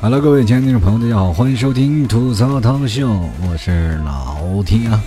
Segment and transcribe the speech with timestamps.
[0.00, 3.08] Hello，各位亲爱的听众朋友，大家好，欢迎收听吐槽涛秀，
[3.42, 5.02] 我是老 T 啊。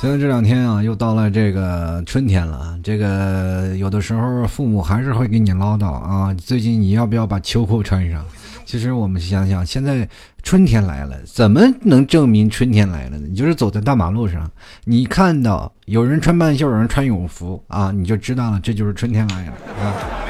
[0.00, 8.24] 现在这两天啊，又到了这个春天了，这个有的时候父母还是会给你唠叨啊，最近你要不要把秋裤穿上？
[8.64, 10.08] 其实我们想想，现在
[10.44, 13.26] 春天来了，怎么能证明春天来了呢？
[13.28, 14.48] 你就是走在大马路上，
[14.84, 19.52] 你看到有人穿半袖，有人穿羽绒服啊，你就知道了，这就是春天来了
[19.82, 20.29] 啊。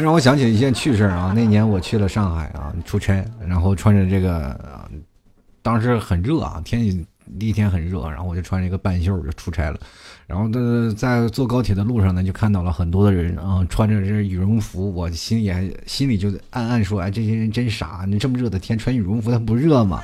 [0.00, 1.32] 让我想起一件趣事啊！
[1.34, 4.88] 那年我去了上海啊，出差，然后穿着这个，
[5.62, 7.06] 当时很热啊，天气
[7.38, 9.78] 第一天很热，然后我就穿着一个半袖就出差了。
[10.30, 18.04] 然后在在坐高铁的路上呢，就看到了很多的人啊，穿着这羽绒服，我心里还心里就暗暗说：哎，这些人真傻！
[18.06, 20.00] 你这么热的天穿羽绒服，它不热吗？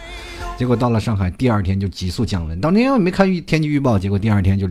[0.58, 2.60] 结果到了上海，第二天就急速降温。
[2.60, 4.68] 当天我没看天气预报，结果第二天就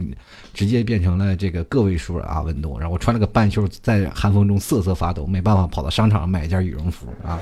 [0.53, 2.77] 直接变成了这个个位数啊温度。
[2.77, 7.39] 然后我穿了个半袖，在寒风中瑟瑟发抖，没办法跑到商场买一件羽绒服啊。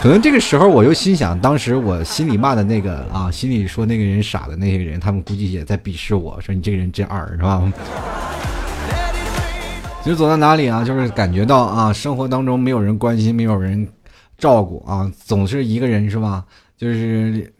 [0.00, 7.62] 可能这个时候我又心想，当时我心里骂的那个啊，心里说那个人傻的那些人，他们估计也在鄙视我，说你这个人真二，是吧？
[10.02, 13.86] 其实走到哪里啊，就是感觉到啊，生活当中没有人关心，没有人
[14.38, 16.44] 照顾啊，总是一个人，是吧？
[16.78, 17.52] 就是。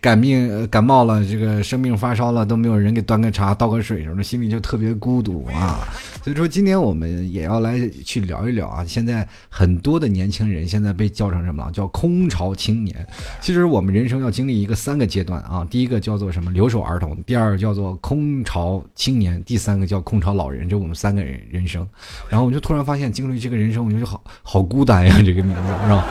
[0.00, 5.80] 感病感冒了，这个生病发烧了都没有人给端个茶倒个水什么的，心里就特别孤独啊。
[6.22, 8.84] 所以说今天我们也要来去聊一聊啊。
[8.84, 11.72] 现在很多的年轻人现在被叫成什么了？
[11.72, 13.06] 叫空巢青年。
[13.40, 15.66] 其实我们人生要经历一个三个阶段啊。
[15.70, 20.68] 第一个叫做什么留守儿童，第二个叫做空巢青年，第三个叫空巢老人。
[20.68, 21.86] 这我们三个人人生。
[22.28, 26.04] 然后我就突然发现，经历这个人生，我觉得好好孤单呀，这个名字是吧？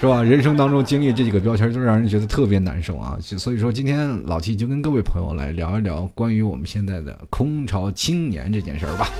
[0.00, 0.22] 是吧？
[0.22, 3.18] 人生当中经历这几个标签，就让人觉得特别难受啊！
[3.20, 9.10] 所以说，今天老 T 就跟各位朋友来聊一聊关于我们现在的空巢青年这件事儿吧。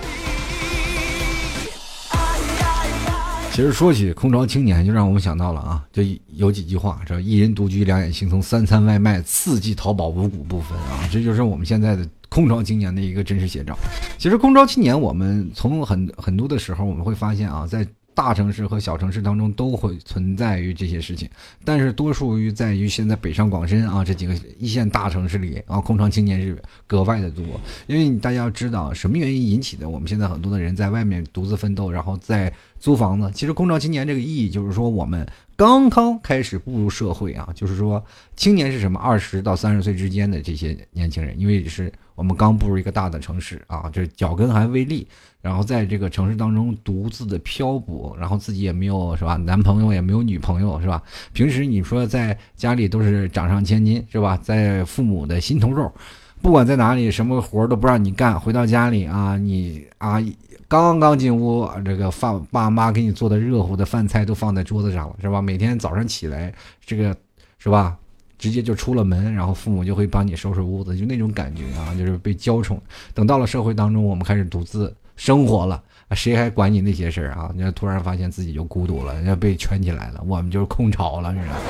[3.50, 11.08] 其实说起空巢青年，就让我们想到了啊，就有几句话：这一人独居，两眼惺忪，三餐外卖，四季淘宝，五谷不分啊！
[11.10, 13.76] 这就是我们现在的空巢青年的一个真实写照。
[14.16, 17.84] 其实空巢青年，我们从很很多的时候，我们会发现啊，在
[18.18, 21.30] 大城市和小城市当中都会存在于这些事情，
[21.64, 27.44] 但是多数于在于现在北上广深啊这几个一线大城市里啊，空巢青年是格外的多。
[27.86, 33.30] 因为大家要知道什么原因引起的，我们现在很多的人在外面独自奋斗，然后在租房子。
[33.32, 35.24] 其实空巢青年这个意义就是说，我们
[35.58, 38.00] 刚刚开始步入社会啊，就是说
[38.36, 39.00] 青年是什么？
[39.00, 45.04] 二十到三十岁之间的这些年轻人，因为是我们刚步入一个大的城市啊，这脚跟还未立。
[45.40, 49.34] 然后在这个城市当中独自的漂泊，然后自己也没有是吧？
[49.34, 51.02] 男朋友也没有女朋友是吧？
[51.32, 54.36] 平时你说在家里都是掌上千金是吧？
[54.40, 55.92] 在父母的心头肉，
[56.40, 58.38] 不管在哪里，什么活都不让你干。
[58.38, 60.20] 回到家里啊，你啊
[60.68, 65.40] 刚刚进屋，这个饭爸妈给你做的热乎的饭菜都放在桌子上了是吧？
[65.40, 66.52] 每天早上起来
[66.84, 67.16] 这个
[67.58, 67.96] 是吧？
[68.38, 72.80] 直接就出了门，然后父母就会帮你收拾屋子，就那种感觉啊，就是被娇宠。
[73.12, 74.94] 等到了社会当中，我们开始独自。
[75.16, 75.82] 生活了，
[76.14, 77.50] 谁还管你那些事儿啊？
[77.52, 81.60] 你突然发现自己就孤独了，人家被圈起来了，我们就是空巢了，你知道吗？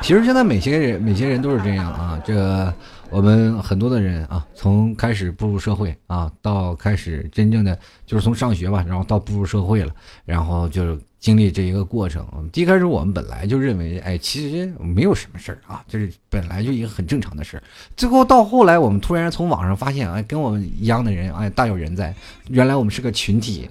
[0.00, 2.20] 其实现在每些人，每些人都是这样啊。
[2.24, 2.72] 这
[3.10, 9.92] 我们很多的人啊，从开始步入社会啊，到开始真正的就是从上学吧，然后到步入社会了，
[10.24, 10.98] 然后就。
[11.20, 17.62] 经历这一个过程，一开始我们本来就认为，哎，其实没有什么事儿啊，就是本来就一个很正常的事儿。
[17.94, 22.14] 最后到后来，我们突然从网上发现，哎，跟我们一样的人，哎，大有人在。
[22.48, 23.68] 原来我们是个群体。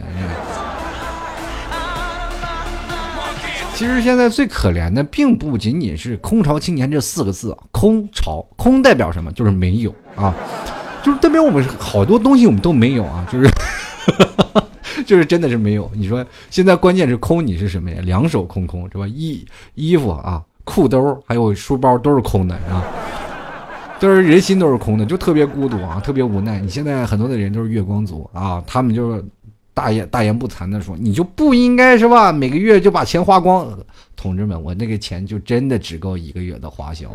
[3.80, 9.32] 其实现在最可怜的，并不仅仅是“空巢青年”这四个字，空巢，空代表什么？
[9.32, 10.36] 就是没有啊，
[11.02, 13.50] 就是代表我们好多东西我们都没有啊，就是。
[15.08, 18.00] 就是真的是没有，你说现在关键是空，你是什么呀？
[18.04, 19.08] 两手空空是吧？
[19.08, 19.46] 衣
[19.76, 22.84] 衣服啊，裤兜还有书包都是空的，是吧？
[23.98, 26.60] 都是人心都是空的，就特别孤独啊，特别无奈。
[26.60, 29.24] 你现在很多的人都是月光族啊，他们就是
[29.80, 32.34] 大言大言不惭的说，你就不应该是吧？
[32.34, 33.66] 每个月就把钱花光，
[34.18, 37.10] 同志们，我那个钱就真的只够一个月的花销。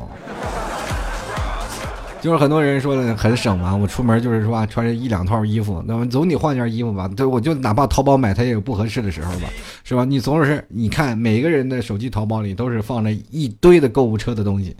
[2.22, 7.06] 就是很多人说的很省嘛，我出门就是说穿着一两套衣服，那么总得换件衣服吧？
[7.14, 9.48] 对，我就哪怕淘宝买它也有不合适的时候吧，
[9.84, 10.06] 是吧？
[10.06, 14.74] 你总是你看每个人的手机淘宝里都是放着一堆的购物车的东西，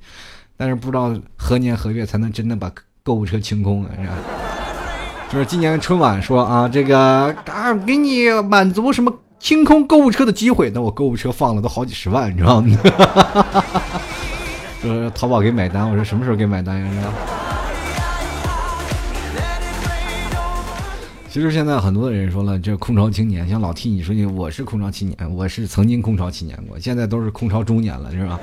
[0.57, 2.73] 但是不知道何年何月才能真的把
[3.03, 3.91] 购物车清空啊？
[4.01, 4.15] 是吧？
[5.35, 12.79] 就是今年春晚说啊，这个啊给你满足什么清空购物车的机会，那我购物车放了都好几十万，你知道吗？
[14.81, 16.89] 说 淘宝给买单，我说什么时候给买单呀？
[16.89, 17.13] 是吧
[21.29, 28.39] 其实现在很多的人说了，这空巢青年，像老 T，你说你我是空巢青年，我是曾经空巢青年过，现在都是空巢中年了，是吧？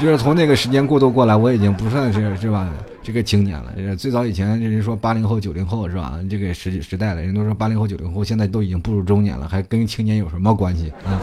[0.00, 2.70] 就是从那个时间过渡过来，我已经不算是是吧？
[3.04, 3.94] 这个青年了。
[3.94, 6.18] 最早以前人说八零后、九零后是吧？
[6.28, 11.20] 这个时时代了，人都说八零后、九零后现在都已经步入中年了，还跟青年有什么关系啊？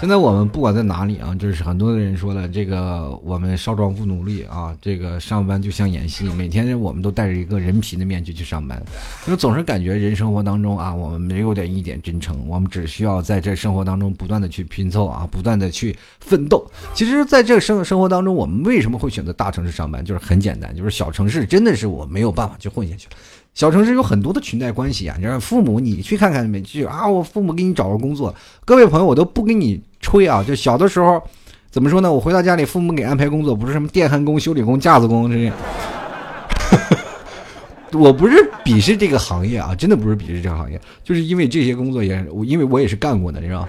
[0.00, 8.80] 现在我们不管在哪里啊，就是很多的人说了，这个我们少壮不努力啊，这个上班就像演戏，每天我们都戴着一个人皮的面具去上班，
[9.26, 16.64] 就总是感觉人生活当中啊，我们没有点一点真诚，我们只需要在这生活当中不断的去拼凑啊，不断的去奋斗。
[16.94, 20.04] 其实，在这生生活当中，我们为什么会选择大城市上班？
[20.04, 23.16] 就是很简单，就是小城市真的是我没有办法去混下去了。
[23.58, 27.08] 小城市有很多的裙带关系啊，你让父母你去看看没去啊？
[27.08, 28.32] 我父母给你找个工作，
[28.64, 30.44] 各位朋友，我都不跟你吹啊。
[30.46, 31.20] 就小的时候，
[31.68, 32.12] 怎么说呢？
[32.12, 35.52] 我回到家里，父母给安排工作，不是什么电焊工、修理工、架子工这些。
[37.98, 43.68] 我不是鄙视这个行业啊，真的不是鄙视这个行业，就是因为这些工作也，我因为我也是干过的，你知道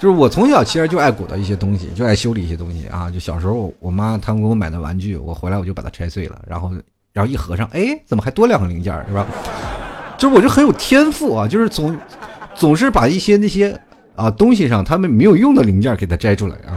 [0.00, 3.08] 就是我从小其实就爱鼓捣一些东西，就爱修理一些东西啊。
[3.08, 6.72] 就小时候，我妈他们给我买的玩具，我回来我就把它拆碎了，然后。
[7.16, 9.24] 然后一合上，哎，怎么还多两个零件是吧？
[10.18, 11.96] 就是我就很有天赋啊，就是总
[12.54, 13.74] 总是把一些那些
[14.14, 16.76] 啊东西上他们没有用的零件给它摘出来啊。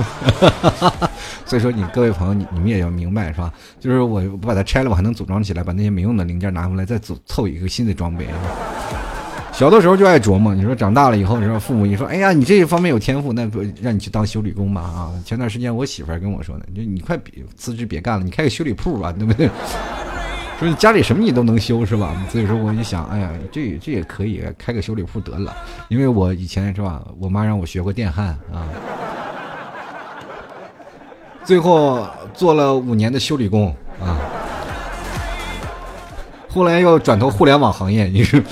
[1.44, 3.52] 所以说，你各位朋友，你你们也要明白是吧？
[3.80, 8.28] 就是我我把它拆了，我还能组装起来，把那些没用的零件拿回来，再组凑一个新的装备。
[9.60, 14.80] 小的时候就爱琢磨，你说长大了以后，你说父母一说，哎呀，你这一方面有天赋，那不让你去当修理工吧？
[14.80, 19.50] 啊，前段时间我媳妇儿跟我说呢，就你快别辞职别干了，你开个修理铺吧，对不对？
[20.58, 22.16] 说你家里什么你都能修是吧？
[22.30, 25.54] 所以说我一想，哎呀，这这也可以开个修理铺得了，
[25.88, 28.64] 因为我以前是吧，我妈让我学过电焊啊，
[31.44, 33.68] 最后做了五年的修理工
[34.00, 34.16] 啊，
[36.48, 38.42] 后来又转投互联网行业，你是。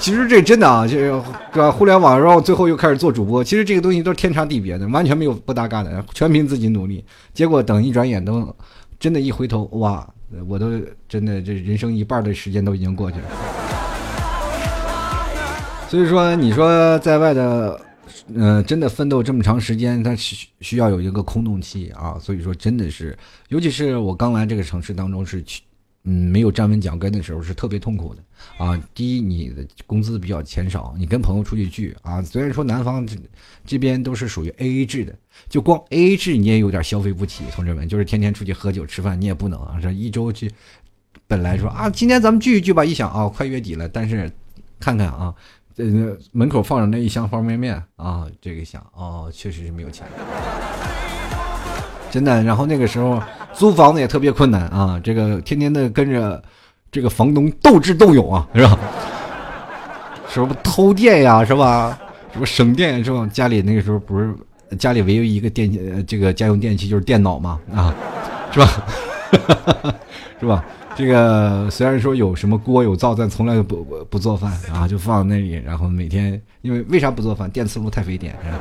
[0.00, 1.12] 其实这真的啊，就是
[1.52, 1.70] 吧？
[1.70, 3.44] 互联网，然后最后又开始做主播。
[3.44, 7.04] 其实这个东西都是天差地别的，完全没有不搭嘎的，全凭自己努力。
[7.34, 8.56] 结果等一转眼都，
[8.98, 10.08] 真的，一回头，哇，
[10.48, 10.70] 我都
[11.06, 13.24] 真的这人生一半的时间都已经过去了。
[15.86, 17.78] 所以说，你说在外的，
[18.34, 22.16] 嗯，真的奋斗这么长时间，它需需要有一个空洞期啊。
[22.18, 23.14] 所以说，真的是，
[23.48, 25.60] 尤其是我刚来这个城市当中是去。
[26.04, 28.22] 嗯，没有站稳脚跟的时候是特别痛苦的
[28.56, 28.74] 啊。
[28.94, 33.14] 第一，你的工资比较钱少，你跟朋友出去聚啊，虽然说南方这
[33.66, 35.14] 这边都是属于 A A 制的，
[35.48, 39.78] 就光 A A 制你也有点消费不起，同志们，就是天天出去喝酒吃饭，你也不能啊。
[39.82, 40.50] 这一周去，
[41.26, 44.32] 本来说啊，今天咱们聚一聚吧，一想啊，快月底了，但是
[44.78, 45.34] 看看啊，
[45.74, 45.84] 这
[46.32, 50.06] 门口放着那一箱方便面啊，这个想哦，确实是没有钱。
[52.10, 53.22] 真的，然后那个时候
[53.52, 56.42] 租房子也特别困难啊，这个天天的跟着
[56.90, 58.78] 这个房东斗智斗勇啊，是吧？
[60.28, 61.96] 什么偷电呀，是吧？
[62.32, 63.28] 什么省电是吧？
[63.32, 64.34] 家里那个时候不是
[64.78, 67.94] 家里唯一一个电器这个家用电器就是电脑嘛啊，
[68.52, 68.68] 是吧？
[70.40, 70.64] 是吧？
[70.96, 77.48] 这个虽然说有什么锅有灶，但从来不不不做饭啊，就放在那里，然后每天因为为啥不做饭？
[77.50, 78.58] 电磁炉太费电，是吧？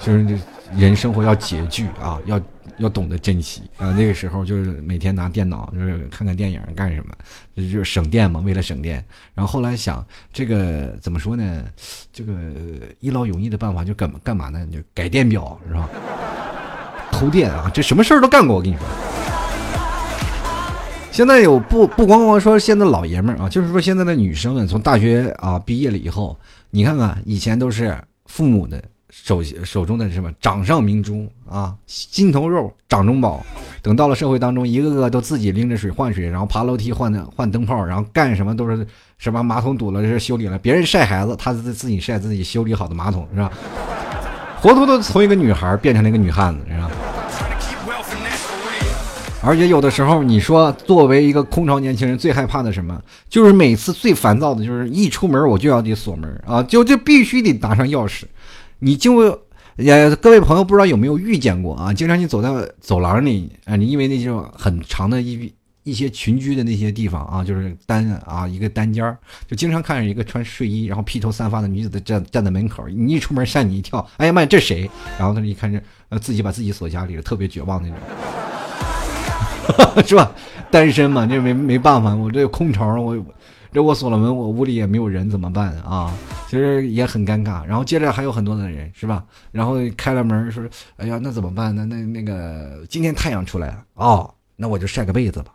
[0.00, 0.34] 就是这。
[0.76, 2.40] 人生活要拮据啊，要
[2.76, 3.90] 要懂得珍惜啊。
[3.92, 7.14] 那个时候就是每天拿电脑就是看看电影干什么，
[7.56, 9.04] 就是省电嘛，为了省电。
[9.34, 11.64] 然后后来想，这个怎么说呢？
[12.12, 12.32] 这个
[13.00, 14.66] 一劳永逸的办法就干干嘛呢？
[14.70, 15.88] 就改电表是吧？
[17.10, 18.56] 偷电啊，这什么事儿都干过。
[18.56, 18.84] 我跟你说，
[21.10, 26.38] 现在有不不光光说现在老爷们儿啊，就是说现在的女生们从大学啊毕业了以后，
[26.70, 27.96] 你看看以前都是
[28.26, 28.80] 父母的。
[29.10, 33.44] 手手中的什么掌上明珠啊，心头肉，掌中宝。
[33.80, 38.86] 等到了社会当中，一个个都自己拎着水换水，然后爬楼梯换换灯泡，然后干什么都是
[39.16, 43.50] 什么马桶堵了是修理了，别人晒孩子，他自自己晒自己修理好的马桶，是吧？
[44.60, 46.90] 活脱脱从一个女孩变成了一个女汉子，是吧？
[49.40, 53.00] 而且有的时候，你说作为一个空巢年轻人，最害怕的什么？
[53.30, 58.24] 就是每次最烦躁的就是一出门我就要得锁门啊，就就必须得拿上钥匙。
[58.80, 59.38] 你就
[59.76, 61.92] 也各位朋友不知道有没有遇见过啊？
[61.92, 62.48] 经常你走在
[62.80, 65.52] 走廊里啊，你因为那种很长的一
[65.84, 69.16] 一些群居的那些地方啊，就是单啊一个单间儿，
[69.46, 74.90] 就经常看着一个穿睡衣然后披头散发的女子站站在门口，你一出门吓你一跳，哎呀妈呀，这谁？
[75.18, 77.96] 然后他一看这呃自己把自己锁家里了，特别绝望那种，
[80.04, 80.30] 是吧？
[80.70, 83.16] 单身嘛，这没没办法，我这空巢，我
[83.78, 86.12] 这我锁了门，我屋里也没有人，怎么办啊？
[86.48, 87.64] 其实也很尴尬。
[87.64, 89.22] 然后接着还有很多的人是吧？
[89.52, 90.64] 然后开了门说
[90.98, 91.72] ：“哎呀，那怎么办？
[91.72, 95.52] 那那那个今天太阳出来了哦，那我就晒个被子吧，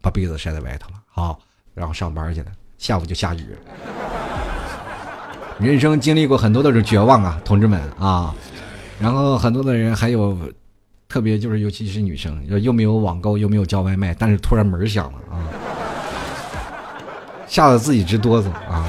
[0.00, 0.94] 把被子晒在外头了。
[1.06, 1.38] 好，
[1.74, 2.46] 然后上班去了。
[2.78, 3.58] 下午就下雨了。
[5.58, 8.34] 人生经历过很多的绝望啊，同志们啊。
[8.98, 10.34] 然后很多的人还有。”
[11.08, 15.38] 特别就是，尤其是女生，又没有网购，又没有叫外卖，但是突然门响了啊，
[17.46, 18.84] 吓得自己直哆嗦啊！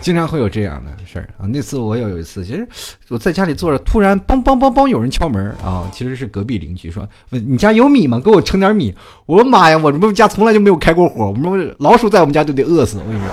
[0.00, 1.46] 经常会有这样的事儿啊。
[1.48, 2.66] 那次我有有一次，其实
[3.08, 8.20] 我在家里坐着，突然梆梆梆梆有人敲门啊，其实是隔壁邻居说：“你家有米吗？
[8.20, 8.94] 给我盛点米。”
[9.26, 13.28] 我说：“妈呀，我们家从来就没有开过火，我们老鼠在我们家都得饿死。”我跟你说。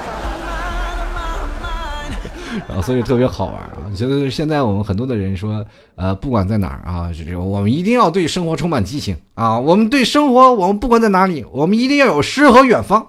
[2.68, 3.92] 然 后所以特别好玩啊！
[3.96, 5.64] 就是现在我们很多的人说，
[5.96, 9.60] 呃，不管在哪儿啊，我们一定要对生活充满激情啊！
[9.60, 13.06] 我们对生活，我们不管在哪里，我们一定要有诗和远方。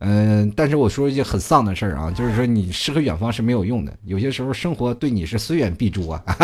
[0.00, 6.22] 嗯，但是我说一句很丧的事儿啊，就是说你诗和远方是没有用的，有些时候生活对你是虽远必诛啊。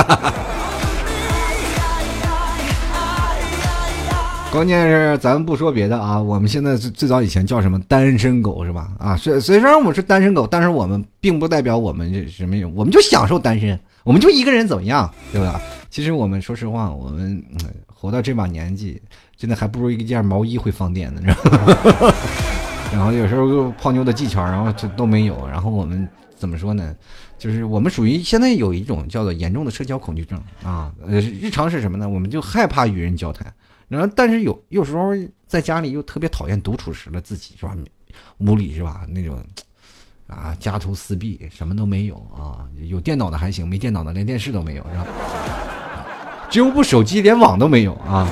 [4.50, 8.90] 关键是咱们不说别的啊，我们现在最最早以前叫什么单身狗是吧？
[8.98, 15.60] 啊，虽虽然我们是单身狗，但是我们并不代表我们这什么，我们就享受单身，我们就一个人怎么样，对吧？
[15.90, 17.42] 其实我们说实话，我们
[17.86, 19.00] 活到这把年纪，
[19.36, 22.14] 真的还不如一件毛衣会放电呢，知道吗？
[22.92, 26.06] 然后有时候泡妞的技巧，然后这都没有，然后我们
[26.36, 26.94] 怎么说呢？
[27.38, 32.08] 就是我们属于现在有一种叫做严重的社交恐惧症啊，呃，日常是什么呢？
[32.08, 33.52] 我们就害怕与人交谈。
[33.88, 35.10] 然后，但是有有时候
[35.46, 37.76] 在家里又特别讨厌独处时的自己，是吧？
[38.38, 39.02] 屋里是吧？
[39.08, 39.36] 那种
[40.28, 42.64] 啊，家徒四壁，什么都没有啊。
[42.88, 45.06] 有电脑的还行，没电脑的连电视都没有，是吧？
[46.48, 48.28] 只有部手机，连网都没有啊。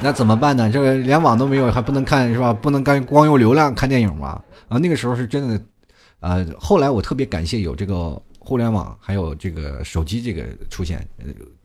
[0.00, 0.70] 那怎么办呢？
[0.70, 2.52] 这个连网都没有，还不能看是吧？
[2.52, 4.40] 不能干光用流量看电影吗？
[4.68, 5.60] 啊，那个时候是真的，
[6.20, 11.06] 呃，后来我特别感谢有这个互联网，还有这个手机这个出现。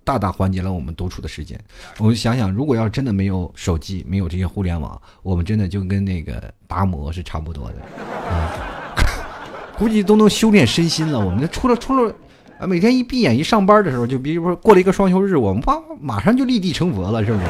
[0.05, 1.57] 大大缓解了我们独处的时间。
[1.97, 7.75] 我们想想，如果要是真的没有手机，没有这些互联网，我们真的就跟那个达摩是差不多的，
[8.29, 8.51] 啊，
[9.77, 11.17] 估计都能修炼身心了。
[11.17, 12.13] 我们出了出了，
[12.59, 17.45] 啊，每天一闭眼一上班的时候，就比如说过了一个双休日，我们哇，马上就立地成佛了，是不是？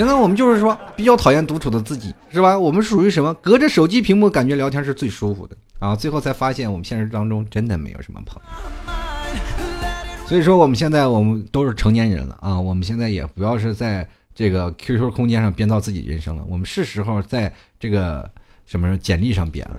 [0.00, 2.58] 现在我们就是说比较讨厌独处的自己，是吧？
[2.58, 3.34] 我们属于什么？
[3.34, 5.94] 隔着手机屏幕感觉聊天是最舒服的啊！
[5.94, 9.36] 最后才发现，我们现实当中真的没有什么朋友。
[10.26, 12.58] 所以说，我们现在我们都是成年人了啊！
[12.58, 18.26] 我们现在也不要是在这个 QQ 空间上编造自己人生了，我们是时候在这个
[18.64, 19.76] 什么简历上编了。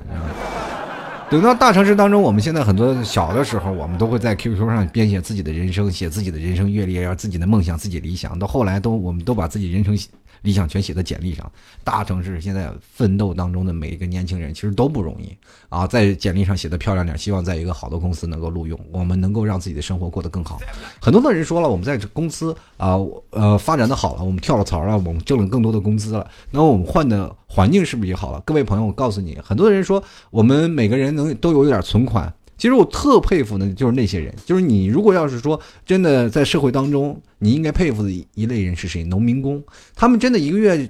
[1.32, 8.38] 等到大城市当中，我们现在很多小的时候，我们都会在 QQ 上编写自己的人生，写自己的人生阅历，要自己的梦想、自己理想。
[8.38, 9.98] 到后来，都我们都把自己人生。
[10.42, 11.52] 理想全写在简历上。
[11.84, 15.36] 大城市现在奋斗当中的每一个年轻人，其实都不容易
[15.70, 20.60] 啊，在简历上写的漂亮点，希望在一个好的公司能够录用，我们能够让自己的生活过得更好。
[21.02, 22.98] 很多的人说了，我们在公司啊，
[23.32, 28.42] 呃，发展的好了，我们跳了槽了，我们挣了更多的工资了，那我们换的环境是不是也好了？
[28.46, 32.34] 各位朋友，我告诉你，很多人说我们每个人能都有一点存款。
[32.62, 39.04] 其实我特佩服的，就是那些人，就是你如果要是说真的在社会当中，你应该佩服的一一类人是谁？
[39.06, 39.64] 农民工，
[39.96, 40.88] 他们真的一个月，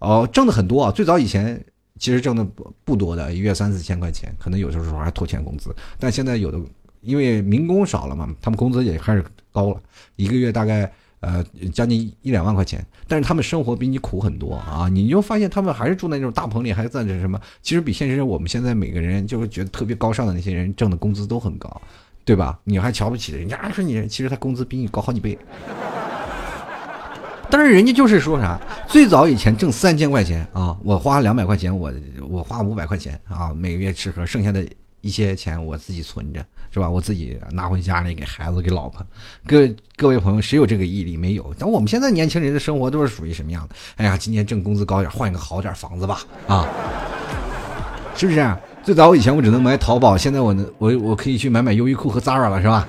[0.00, 0.92] 哦，挣的很多啊。
[0.92, 1.64] 最早以前
[1.98, 5.74] 其实挣的不不多的，一月三四千块钱，可能有的时候还拖欠工资。
[5.98, 6.60] 但现在有的，
[7.00, 9.80] 因为民工少了嘛，他们工资也开始高了，
[10.16, 10.92] 一个月大概。
[11.20, 14.88] 呃，将近一两万块钱，但是他们生活比你苦很多啊！
[14.90, 17.38] 你就发现他们还是住在那种大棚里，还在这什么？
[17.60, 21.80] 其实比现实我们现在每个人就是觉得特别高尚的那些人挣的工资都很高，
[22.24, 22.58] 对吧？
[22.64, 23.70] 你还瞧不起人家？
[23.70, 25.38] 说你其实他工资比你高好几倍，
[27.50, 28.58] 但是人家就是说啥？
[28.88, 31.92] 最早以前挣三千块钱啊，我花两百块钱，我
[32.30, 34.66] 我花五百块钱啊，每个月吃喝，剩下的
[35.02, 36.42] 一些钱我自己存着。
[36.72, 36.88] 是吧？
[36.88, 39.04] 我自己拿回家里给孩子、给老婆。
[39.46, 41.16] 各各位朋友，谁有这个毅力？
[41.16, 41.54] 没有。
[41.58, 43.74] 但我们现在年轻人的生活都是属于什么样的？
[43.96, 46.66] 哎呀，今天挣工资高点，换一个好点房子吧，啊，
[48.14, 48.56] 是不是？
[48.82, 52.88] 最早以前我只能买淘宝，现在我能我我可以去买买优衣库和 Zara 了，是吧？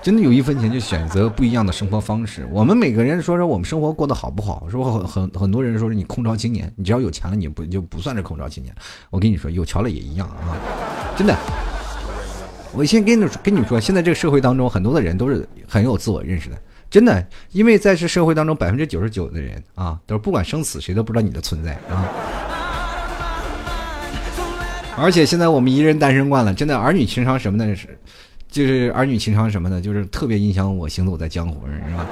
[0.00, 2.46] 真的有一分钱就选择不一样的生活方式。
[2.52, 4.68] 我们每个人说说我们生活过得好不好？
[4.70, 8.74] 说很很很多人说你空巢青年，你只要有钱了，你不就不算是空巢青年？
[9.08, 10.54] 我跟你说，有桥了也一样啊！
[11.16, 11.36] 真的，
[12.72, 16.56] 我先跟你跟你说，现在这个社会当中，很多的人都是很有自我认识的。
[16.90, 22.08] 真的，因为在这社会当中，百分之九十九的人啊，都是不管生死，谁都不知道你的存在啊。
[24.96, 27.98] 而且现在我们一人单身惯了，真的儿女情长什么的是。
[28.48, 32.06] 就是儿女情长什么的，就是特别影响我行走在江湖上，是吧？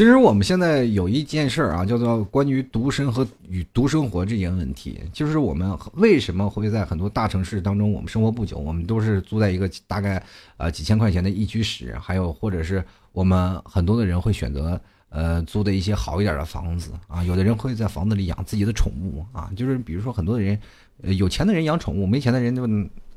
[0.00, 4.98] 其实我们现在有一件事儿啊，叫做关于独身和与独生活这件问题。
[5.12, 10.22] 就是我们为什么会在很多大城市当中，我们生活不久，我们都是租在一个大概
[10.56, 14.80] 呃几千块钱的一居室，还有或者是我们很多的人会选择
[15.10, 17.22] 呃租的一些好一点的房子啊。
[17.22, 20.58] 有的人会在房子里养自己的宠物啊，就是比如说很多的人，
[21.02, 22.66] 有钱的人养宠物，没钱的人就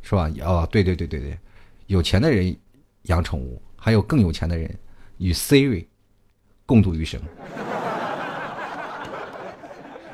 [0.01, 0.29] 是吧？
[0.41, 1.39] 哦，对对对对对，
[1.87, 2.53] 有钱的人
[3.03, 4.69] 养宠物，还有更有钱的人
[5.17, 5.85] 与 Siri。
[6.65, 7.19] 共度余生。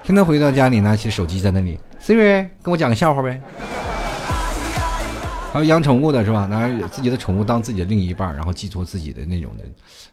[0.03, 3.41] 天天回到家里，拿起手机在那里，Siri，跟我讲个笑话呗。
[5.51, 6.46] 还有养宠物的是吧？
[6.46, 9.65] 拿自己的宠物当自己的另一半，然后寄托自己的那种的，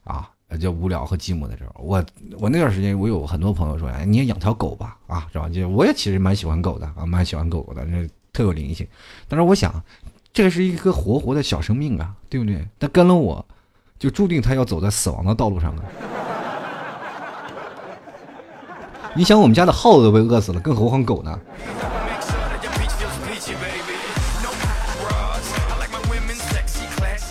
[0.05, 0.29] 啊，
[0.59, 1.75] 就无聊和寂寞的时候。
[1.83, 2.03] 我
[2.39, 5.49] 我那段时间，我有很多朋友说，哎，你也养条狗吧，啊，是吧？
[5.49, 8.87] 就我也其实蛮喜欢狗的啊，蛮喜欢狗狗的，那特有灵性。
[9.29, 9.83] 但是我想，
[10.33, 12.67] 这是一个活活的小生命啊，对不对？
[12.79, 13.47] 它跟了我，
[13.99, 15.83] 就注定他要走在死亡的道路上啊。
[19.15, 21.39] 你想，我们家的耗子都被饿死了，更何况狗呢？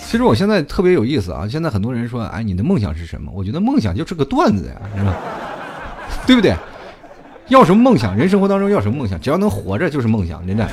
[0.07, 1.45] 其实我现在特别有意思啊！
[1.47, 3.29] 现在很多人说，哎，你的梦想是什么？
[3.35, 5.13] 我觉得梦想就是个段子呀，是吧？
[6.25, 6.55] 对不对？
[7.49, 8.15] 要什么梦想？
[8.15, 9.19] 人生活当中要什么梦想？
[9.19, 10.67] 只要能活着就是梦想，真的。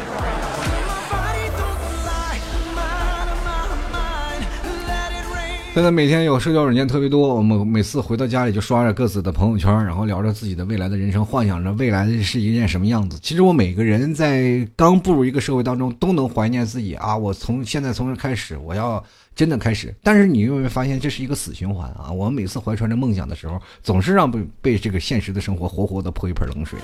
[5.75, 13.19] 现在每天有社交软件特别多，我们每次回到家里就刷着各自的朋友圈，然后聊着自己的未来的人生，幻想着未来是一件什么样子。
[13.23, 17.17] 其实我每个人在刚步入一个社会当中，都能怀念自己啊！
[17.17, 19.03] 我从现在从这开始，我要。
[19.35, 22.13] 真的开始，但是你有没有发现这是一个死循环啊？
[22.13, 26.79] 我们每次怀揣着梦想的时候，总是让被被这个现实的生活活活的泼一盆冷水。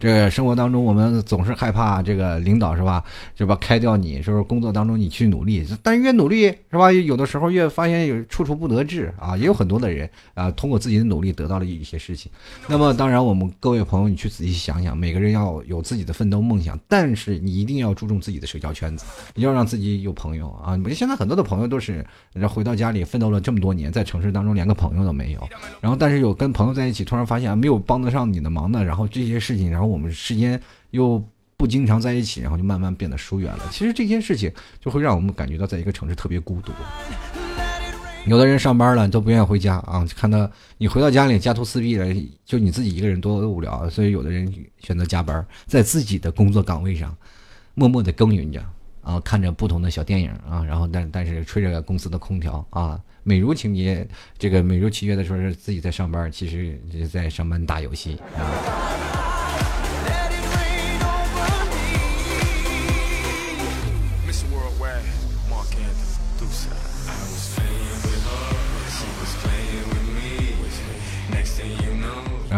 [0.00, 3.04] 这生活当中，我们总是害怕这个领导是吧？
[3.36, 3.56] 是吧？
[3.60, 4.42] 开掉你，是不是？
[4.42, 6.90] 工作当中你去努力，但越努力是吧？
[6.90, 9.36] 有的时候越发现有处处不得志啊！
[9.36, 12.30] 也有很多的人啊，通过自己的努力得到了一些事情。
[12.66, 19.04] 那么当然，我们各位朋友，你去仔细想想，每个人要有自己的奋斗梦想，但是你一定要注重自己的社交圈子，
[19.36, 20.76] 要让自己有朋友啊！
[20.92, 21.91] 现在很多的朋友都是。
[22.32, 25.48] 然后回到家里奋斗了这么多年，在城市当中连个朋友都没有。
[25.80, 28.84] 然后但是有跟朋友在一起，突然发现没有帮得上你的忙的。
[28.84, 31.22] 然后这些事情，然后我们时间又
[31.56, 33.64] 不经常在一起，然后就慢慢变得疏远了。
[33.70, 36.72] 其实这些事情就会让我们感觉到，在一个城市特别孤独。
[38.26, 43.90] 有的人上班了都不愿意回家啊，看到你回到家里家徒四壁的，就你自己一个人多无聊。
[43.90, 47.12] 所以有的人选择加班，在自己的工作岗位上
[47.74, 48.64] 默默的耕耘着。
[49.02, 54.06] 啊，看着不同的小电影啊，然后但但是吹着公司的空调啊，美如情节，
[54.38, 59.41] 这个美如其月的说是自己在上班，其实是在上班打游戏啊。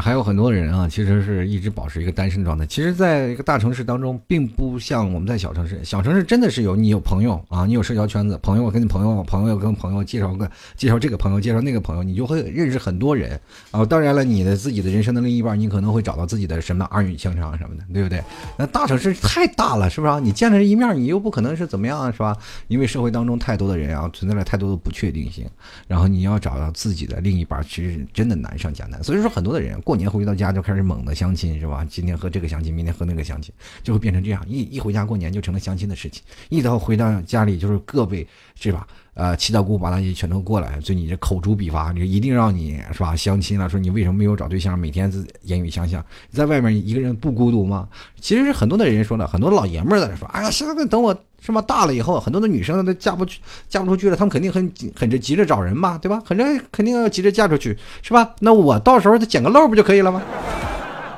[0.01, 2.67] 还有很多人啊，其实是一直保持一个单身状态。
[2.67, 5.85] 其实，在一个大城市当中，并不像我们在小城市。
[5.85, 13.39] 小城市真的是有你有朋友啊，你有社交圈子，朋友跟你朋友，朋友跟朋友介绍个介绍这个朋友，介绍那个朋友，你就会认识很多人
[13.71, 13.85] 啊。
[13.85, 18.23] 当然了，你的自己的人生的另一半，你可能会找到自己的什么儿女情长什么的，对不对？
[18.59, 20.19] 那大城市太大了，是不是啊？
[20.19, 22.37] 你见了一面，你又不可能是怎么样，是吧？
[22.69, 25.47] 因为社会当中太多的人啊，存在了太多的不确定性，
[25.87, 29.03] 然后你要找到自己的另一半，其实真的难上加难。
[29.03, 29.81] 所以说，很多的人。
[29.85, 31.87] 过年回到家就开始猛的相亲是吧？
[31.89, 34.43] 今天和这个相亲，明天和那个相亲，就会变成这样。
[34.49, 36.23] 一一回家过年就成了相亲的事情。
[36.49, 38.27] 一到回到家里就是各位
[38.59, 38.87] 是吧？
[39.13, 43.15] 呃，七大姑八大姨全都过来，就你这口诛笔伐，你一定让你是吧？
[43.15, 44.77] 相亲了，说你为什么没有找对象？
[44.77, 47.89] 每天言语相向，在外面一个人不孤独吗？
[48.21, 51.15] 其实是很多的人说了，很多老爷们在那说，哎呀，现在等我。
[51.45, 51.61] 是吧？
[51.61, 56.23] 大了以后，很多的女生都嫁不去，嫁不出去了，他们肯定很很着急着找人嘛，对吧？
[56.25, 58.31] 很着肯定要急着嫁出去，是吧？
[58.41, 60.23] 那我到时候再捡个漏不就可以了吗？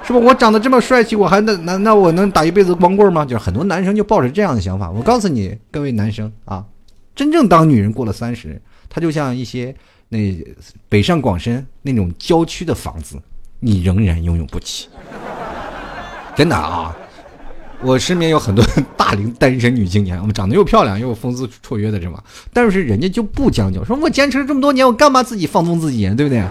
[0.02, 0.18] 是吧？
[0.18, 3.24] 我长得这么帅气，我还能那那我能打一辈子光棍吗？
[3.24, 4.90] 就是很多男生就抱着这样的想法。
[4.90, 6.64] 我告诉你，各位男生啊，
[7.14, 9.72] 真正当女人过了三十，她就像一些
[10.08, 10.36] 那
[10.88, 13.16] 北上广深那种郊区的房子，
[13.60, 14.88] 你仍然拥有不起，
[16.34, 16.96] 真的啊。
[17.82, 18.64] 我身边有很多
[18.96, 22.22] 大龄单身女青年，我们长得又漂亮又风姿绰约的，是吗？
[22.52, 26.42] 但是人家就不将就，说我坚持了这么多年，我干嘛自己放纵自己，对不对？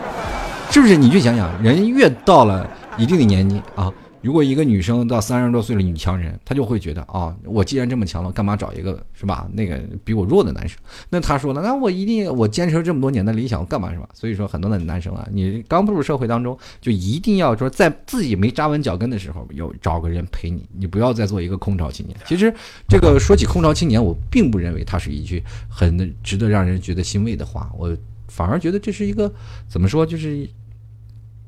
[0.72, 0.96] 是不是？
[0.96, 3.92] 你去想想，人越到了一定的年纪啊。
[4.26, 9.48] 如果一个女生到三十多岁了，女强人，她就会觉得啊，我既然这么强了，干嘛找一个是吧？
[9.54, 10.80] 那个比我弱的男生？
[11.12, 14.10] 那她说了，那我一定我坚持了这么多年的理想，我干嘛是吧？
[14.16, 22.18] 所以说，很多的男生啊，你刚步入社会当中，就一定要说，在自己没扎稳脚跟的时候，有找个人陪你，你不要再做一个空巢青年。
[22.26, 22.52] 其实，
[22.90, 27.96] 这个说起空巢青年，我并不认为它是一句很值得让人觉得欣慰的话，我
[28.28, 29.32] 反而觉得这是一个
[29.68, 30.50] 怎么说，就是。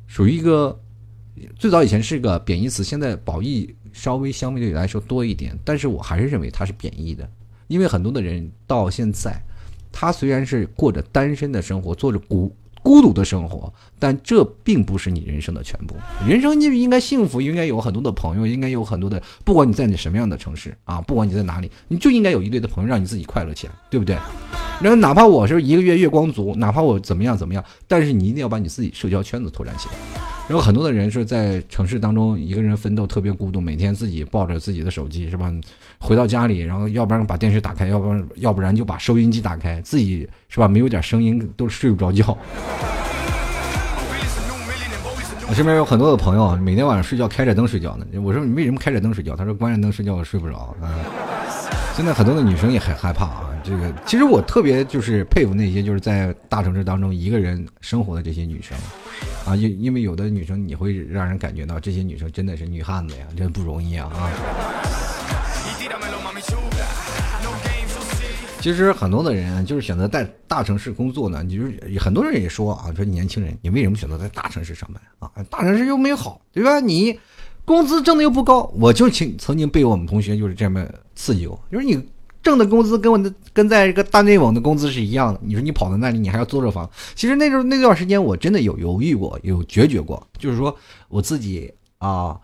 [0.10, 0.80] 属于一个
[1.58, 7.30] 最早以前是个贬义词，现在褒义稍微相对来说多一点，但是我还是认为它是贬义的，
[7.68, 9.40] 因为很多的人到现在，
[9.92, 15.96] 他虽然是过着单身的生活，做着孤孤独的生活，但这并不是你人生的全部。
[16.26, 24.16] 人生就应该幸福，应该有很多的朋友，应该有很多的，不管你在你什么样的城市啊，不管你在哪里，你就应该有一堆的朋友，让你自己快乐起来，对不对？
[24.80, 29.94] 然后哪怕我是一个月月光族，哪怕我怎么样怎么样，但是你一定要把你自己社交圈子拓展起来。
[30.48, 35.54] 然后很多的人是在城市当中一个人奋斗，特别孤独，每天自己抱着自己的手机，是吧？
[36.00, 40.68] 回到家里，然后要不然把电视打开，要不然要不然就把收音机打开，自己是吧？
[40.68, 42.38] 没有点声音都睡不着觉。
[45.50, 48.06] 我身边有很多的朋友，每天晚上睡觉开着灯睡觉呢。
[48.22, 49.36] 我说你为什么开着灯睡觉？
[49.36, 50.76] 他说关着灯睡觉我睡不着。
[50.82, 50.88] 啊，
[51.98, 53.50] 现在很多的女生也很害怕啊。
[53.64, 58.78] 这个其实我特别就是佩服那些就是在大城市当中一个人生活的这些女生，
[59.48, 64.30] 啊，因因为有的女生你会让人感觉到这些女生真的是女汉子呀，真不容易啊啊！
[68.62, 75.32] 其实很多的人就是选择在大城市工作呢，就是很多人也说啊，说年轻人你为什么选择在大城市上班啊？
[75.50, 76.80] 大城市又没好，对吧？
[76.80, 77.20] 你
[77.68, 82.02] 工资挣的又不高，我就曾曾经被我们同学就是这么刺激过，就是你。
[82.44, 85.40] 挣的工资跟我的跟在一个大内蒙的工资是一样的。
[85.44, 86.90] 你说你跑到那里，你还要租着房。
[87.14, 90.26] 其实那时候那段时间，我真的有犹豫过，有决绝过。
[90.38, 90.74] 就是说
[91.10, 92.40] 我自己啊，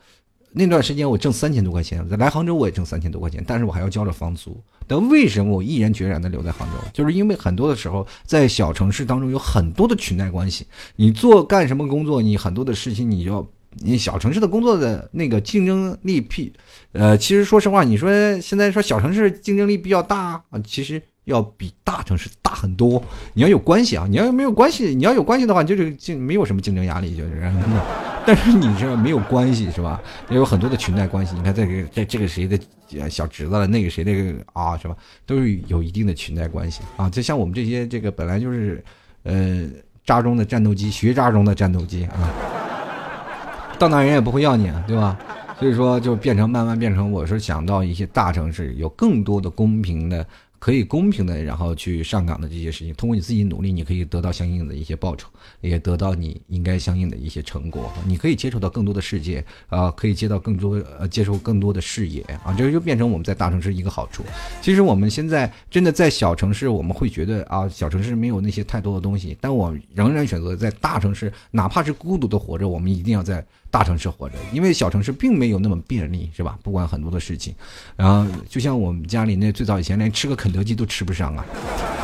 [0.52, 4.62] 那段时间我挣三千多块钱，来杭州我也挣三千多块钱，但是我还要交着房租。
[4.88, 6.74] 但为什么我毅然决然的留在杭州？
[6.92, 10.68] 就是因为很多的时候，在小城市当中有很多的裙带关系。
[10.98, 13.48] 你做干什么工作，你很多的事情你就要。
[13.80, 16.54] 你小城市的工作的那个竞争力比，
[16.92, 18.10] 呃，其实说实话，你说
[18.40, 23.04] 现在说小城市竞争力比较大啊，其实要比大城市大很多。
[23.34, 27.52] 你要有关系啊，你要没有关系，你要有关系的话，就是竞没有什么竞争压力，就是。
[28.26, 30.02] 但是你这没有关系是吧？
[30.30, 31.36] 也有很多的裙带关系。
[31.36, 32.58] 你看这个这这个谁的
[33.10, 34.96] 小侄子了，那个谁那个啊，是吧？
[35.26, 37.10] 都是有一定的裙带关系啊。
[37.10, 38.82] 就像我们这些这个本来就是，
[39.24, 39.68] 呃，
[40.06, 42.63] 渣中的战斗机，学渣中的战斗机啊。
[43.78, 45.18] 到哪人也不会要你，对吧？
[45.60, 50.26] 所以说就变成慢慢变成，我是想到一些大城市有更多的公平的。
[50.60, 55.28] 可以公平的，然后去上岗的这些事情，通过你自己努力，你可以得到相应的一些报酬，
[55.60, 57.92] 也得到你应该相应的一些成果。
[58.08, 64.24] 你可以接触到更多的世界啊，可以接到更多呃，接受更多的视野啊，这就变成我们在大城市一个好处。
[64.62, 73.46] 其实我们现在真的在小城市，我们会觉得啊，小城市没有那些太多的东西，但我仍然选择在大城市，哪怕是孤独的活着，我们一定要在。
[73.74, 76.56] 大城市活着，因为小城市并没有那么便利，是吧？
[76.62, 77.56] 不管很多的事情，
[77.96, 81.44] 然后就像我们家里那最早以前连吃个肯德基都吃不上啊，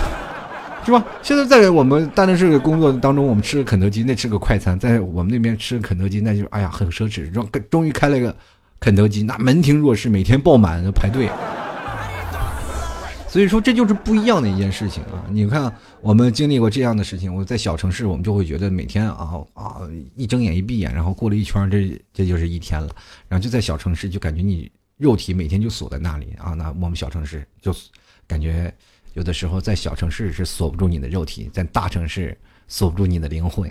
[0.84, 1.06] 是吧？
[1.22, 7.30] 现在在我们大城市工作当中，我们吃个肯德基，那吃个快餐，在我们那边吃肯德基，那就哎呀很奢侈。
[7.32, 8.36] 终终于开了个
[8.80, 11.30] 肯德基，那门庭若市，每天爆满排队。
[13.30, 15.24] 所以说这就是不一样的一件事情啊！
[15.30, 19.78] 你看，我们经历过这样的事情，我在小城市，我们就会觉得每天啊啊，
[20.16, 22.90] 一睁眼一闭眼，然后过了一圈，这这就是一天了。
[23.28, 26.54] 然后就在小城市，就感觉你肉体每天就锁在那里啊。
[26.54, 27.72] 那我们小城市就
[28.26, 28.74] 感觉
[29.14, 32.36] 有的时候在小城市是锁不住你的肉体，在大城市
[32.68, 33.70] 锁不住你的灵魂。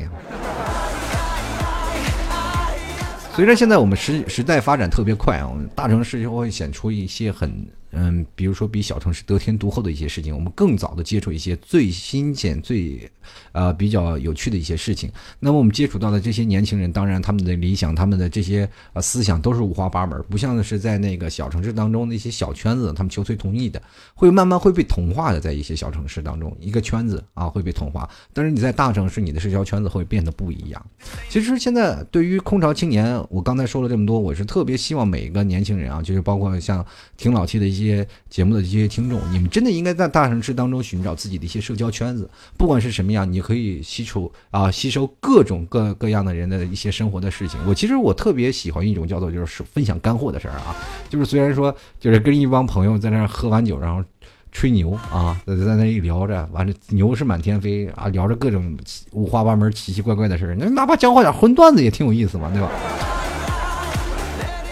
[3.34, 7.66] 随着现在我们时时代发展特别快啊，我们大城市就会显出一些很。
[7.92, 13.10] 嗯，比如说比小城市得天独厚的一些事情，我们更早的接触一些最新鲜、最，
[13.52, 15.10] 呃，比较有趣的一些事情。
[15.40, 23.80] 那么我们接触到的这些年轻人，当然他们的理想、他们的这些呃思想都是五花八门，不像是在那个小城市当中那些小圈子，他们求同同意的，
[24.14, 28.08] 会慢慢会被同化的，在一些小城市当中，一个圈子啊会被同化。
[28.32, 30.86] 但是你在大城市，你的社交圈子会变得不一样。
[31.28, 36.84] 其实现在对于空巢青年，我刚才说了这么多，我是特别希望每一个年轻人啊，就是包括像
[37.16, 47.58] 挺老气的一些一些节目的这些听众，你们真的应该在大城市当中寻找自己的一些社交圈子，不管是什么样，你可以吸收啊，吸收各种各各样的人的一些生活的事情。
[47.66, 50.74] 我其实我特别喜欢一种叫做就是分享干货的事儿啊，
[51.08, 54.02] 就是虽然说就是跟一帮朋友在那儿喝完酒，然后
[54.50, 58.76] 吹牛啊，在在那里聊着，完了牛是满天飞啊，聊着各种
[59.12, 62.70] 五花八门、奇奇怪怪的事儿，那哪怕讲话点荤段子也挺有意思嘛，对吧？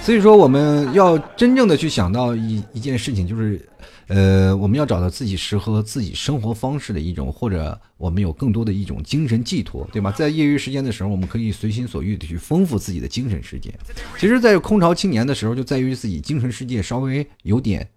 [0.06, 3.68] 所以说，我们要真正的去想到一一件事情，就是，
[4.06, 10.12] 呃，我们要找到自己适合自己生活方式的一种，或者我们有更多的一种精神寄托，对吗？
[10.12, 13.74] 在业余时间的时候，我们可以随心所欲的去丰富自己的精神世界。
[14.16, 17.88] 其实，在空巢青年的时候，就在于自己精神世界稍微有点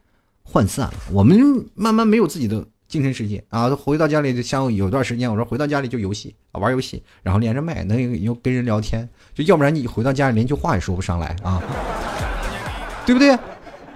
[0.51, 0.91] 涣散。
[1.11, 3.69] 我们慢慢没有自己的精神世界啊。
[3.69, 11.63] 回到家里就像有段时间，我说回到家里就游戏啊，玩游戏，然后连着麦，能又跟人聊天，就要不然你回到家里连句话也说不上来啊，
[13.05, 13.37] 对不对？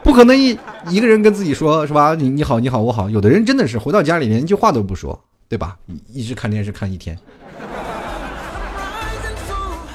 [0.04, 0.58] 不可能一
[0.90, 2.14] 一个人跟自己说，是吧？
[2.14, 3.10] 你你好，你好，我好。
[3.10, 5.78] 有的人真的是回到家里连一句话都不说，对吧？
[6.12, 7.18] 一直看电视看一天。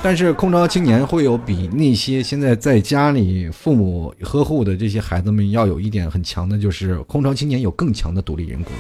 [0.01, 8.71] 但是空巢青年会有比那些现在在家里父母呵护的这些孩子们要有一点很强的，就是空巢青年有更强的独立人格，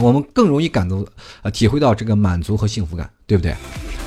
[0.00, 1.04] 我们更容易感到
[1.42, 3.54] 呃体会到这个满足和幸福感，对不对？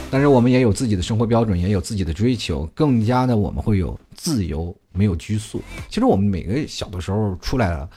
[0.10, 5.62] 但是我们也有自己的生活标准，也有自己的追求，更加的我们会有自由，没有拘束。
[5.90, 7.88] 其实我们每个小的时候出来了，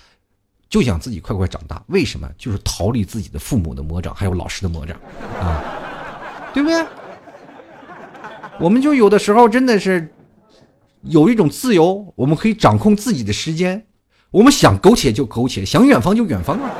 [0.69, 2.29] 就想自己快快长大，为什么？
[2.37, 4.99] 就是逃离自己的父母的魔掌，还有老师的魔掌
[5.41, 5.63] 啊，
[6.53, 6.85] 对不对？
[8.61, 10.13] 我们就有的时候真的是
[11.03, 13.87] 有一种自由，我们可以掌控自己的时间，
[14.31, 16.71] 我们想苟且就苟且，想远方就远方啊，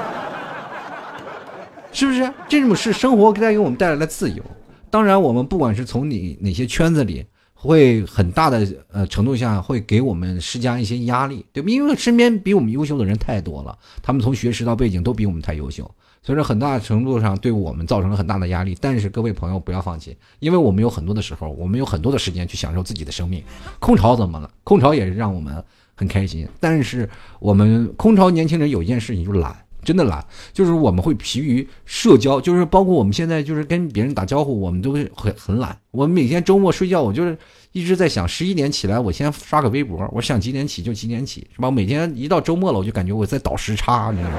[1.91, 2.31] 是不是？
[2.47, 4.43] 这种是生活带给我们带来的自由。
[4.91, 11.71] 当然，我们不管是从哪哪些圈子里，会很大的呃程度下会给我们施加一些压力，对吧？
[11.71, 15.91] 因为身边比我们优秀的人太多了，他们从学识到背景都比我们太优秀。
[16.23, 18.77] 所以说，很大程度上对我们造成了很大的压力。
[18.81, 23.43] 但是各位朋友不要放弃，因为我们有很多的时候，我们有很多的时间去享受自己的生命。
[23.79, 24.51] 空巢怎么了？
[24.63, 26.47] 空巢也是让我们很开心。
[26.61, 35.75] 但是我们空巢年轻人有一件事情就是懒，真的懒，就是我们会疲于社交，就是包括我们现在就是跟别人打招呼，我们都会很很懒。
[35.91, 37.37] 我们每天周末睡觉，我就是
[37.73, 41.71] 一直在想，十一点起来，我先刷个微博，我想几点起就几点起，是吧？
[41.71, 44.37] 每天一到周末了，我就感觉我在倒时差，你知道吗？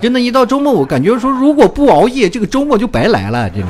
[0.00, 3.68] 真的，一到周末，我感觉说，如果不熬夜，这个周末就白来了，真的，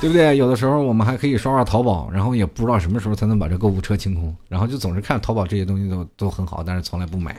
[0.00, 0.36] 对不对？
[0.36, 7.34] 有的时候我们还可以刷刷淘宝，然后也不知道什么时候才能把这购物车清空，然后就总是看淘宝这些东西都都很好，但是从来不买。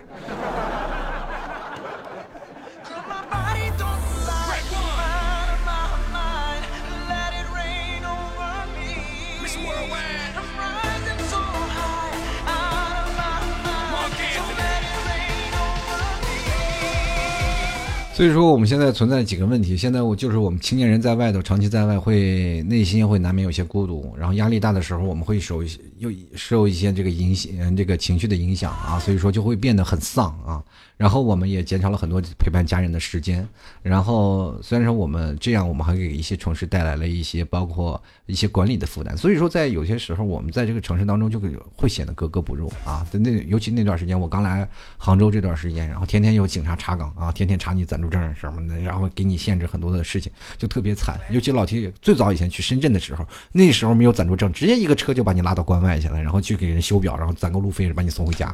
[18.22, 19.76] 所以说，我们现在存在几个问题。
[19.76, 25.64] 现在我就是我们青年人在外头，长期在外，会内心会难免有些孤独，然后压力大的时候，我们会受
[25.98, 30.62] 又受一些这个影响，这个情绪的影响啊，所以说就会变得很丧啊。
[31.02, 33.44] 然后我们也减少了很多陪伴家人的时间。
[33.82, 39.18] 然后虽然说我们这样，我们还给一些城市带来了一些包括一些管理的负担。
[39.18, 43.04] 所以说，在有些时候，我们在这个城市当中就会会显得格格不入啊。
[43.14, 51.20] 那尤其那段时间，我刚来杭州这段时间，然后天天有警察查岗啊，天天查你暂住证什么的，然后给你限制很多的事情，就特别惨。
[51.32, 58.54] 尤其老提最早以前去深圳的时候，那时候没有暂住证，直接一个车就把你拉到关外去了，然后去给人修表，然后攒够路费把你送回家。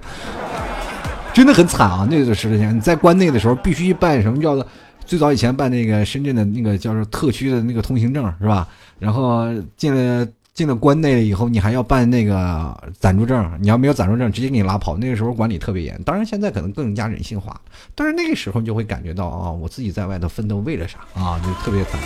[1.38, 2.08] 真的很惨啊！
[2.10, 4.66] 那段时间你在关内的时候，必须办什么叫做
[5.06, 8.68] 最早以前办那个深圳的那个叫做特区的那个通行证是吧？
[8.98, 9.46] 然后
[9.76, 13.48] 进了进了关内了以后，你还要办那个暂住证。
[13.62, 14.98] 你要没有暂住证，直接给你拉跑。
[14.98, 17.56] 那个时候管理特别严，当然现在可能更加人性化。
[17.94, 21.40] 但是那个时候你就会感觉到啊，我自己在外头奋斗为了啥啊？
[21.46, 22.00] 就特别惨。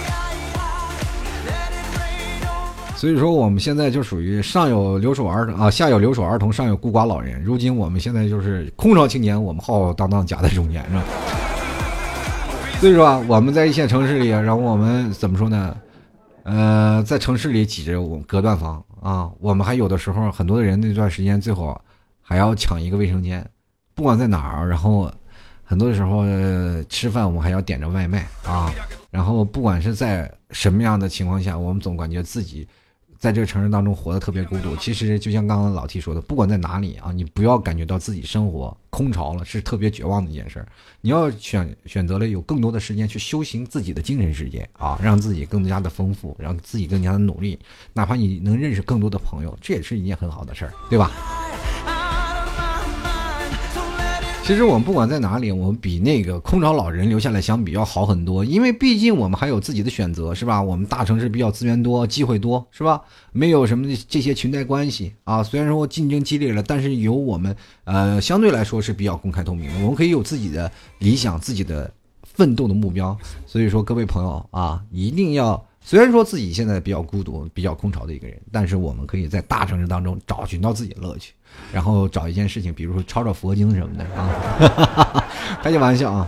[3.01, 7.43] 所以说，我们现在就属于上有留守儿童啊，下有留守儿童，上有孤寡老人。
[7.43, 11.03] 如今我们现在就是空巢青年，我们浩浩荡荡夹在中间，是吧？
[12.79, 15.75] 所以说啊，我们在一线城市里，然后我们怎么说呢？
[16.43, 21.75] 呃，在城市里挤着我隔断房啊，我们还有的时候很多的人那段时间最后
[22.21, 23.43] 还要抢一个卫生间，
[23.95, 25.11] 不管在哪儿，然后
[25.63, 26.23] 很多时候
[26.87, 28.71] 吃饭我们还要点着外卖啊，
[29.09, 32.67] 然后不管是在什么样的情况下，我们总感觉自己。
[33.21, 40.67] 在这个城市当中活得特别孤独，其实就像刚刚老 T 说的，不管在哪里啊，你不要感觉到自己生活空巢了，是特别绝望的一件事儿。
[41.01, 47.59] 你要选选择了有更多的时间去修行自己的精神世界啊，让自己更加的丰富，让自己更加的努力，
[47.93, 51.11] 哪怕你能认识更多的朋友，这也是一件很好的事儿，对吧？
[54.51, 60.61] 其实我们不管在哪里，我们比那个空巢老人留下来相比要好很多，因为毕竟我们还有自己的选择，是吧？
[60.61, 63.01] 我们大城市比较资源多，机会多，是吧？
[63.31, 65.41] 没有什么这些裙带关系啊。
[65.41, 71.89] 虽然说竞争激烈了，但是有我们呃相对来说是比较公开透明的，我们可以有自己的理想、自己的
[72.25, 73.17] 奋斗的目标。
[73.47, 75.65] 所以说，各位朋友啊，一定要。
[75.83, 81.33] 虽然说自己现在比较孤独、比较空巢的一个人，但是我们可以在大城市当中找寻到自己的乐趣，
[81.73, 85.25] 然后找一件事情，比如说抄抄佛经什么的啊，
[85.63, 86.27] 开个玩笑啊。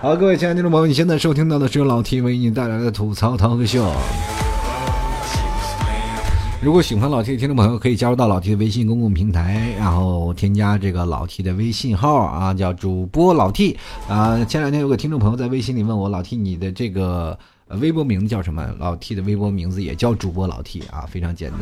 [0.00, 3.90] 好，各位亲爱的听众朋友，你现在收听到的是由老 T 为你带来的吐槽涛哥秀。
[6.60, 14.44] 如果喜欢老 T 的听众朋友，可以加入到老 T 的微信公共平台，然后添加这个老 T 的微信号啊，叫主播老 T 啊。
[14.44, 18.66] 前两天有个听众朋友在微信里问我，老 T 你的这个微博名字叫什么？
[18.78, 21.60] 老 T 的微博名字也叫主播老 T 啊，非常简单。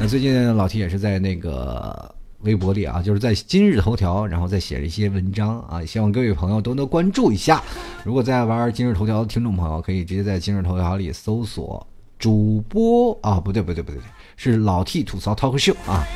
[0.00, 2.14] 那最近老 T 也是在那个。
[2.40, 7.60] 微博里啊，就是在今日头条，然后再写了一些文章啊，希望各位朋友都能关注一下。
[8.04, 11.84] 如果在玩今日头条的听众朋友，可以直接在今日头条里搜索
[12.18, 14.00] 主播啊，不对不对不对，
[14.36, 16.06] 是老 T 吐槽 talk show 啊，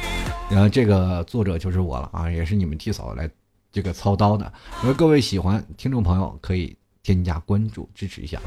[0.51, 3.29] 然后这个作者就是我了啊，也是你们 T 嫂来
[3.73, 4.53] 这个操刀的。
[4.83, 8.39] 如果各位喜欢，听众朋友可以添加关注支持一下。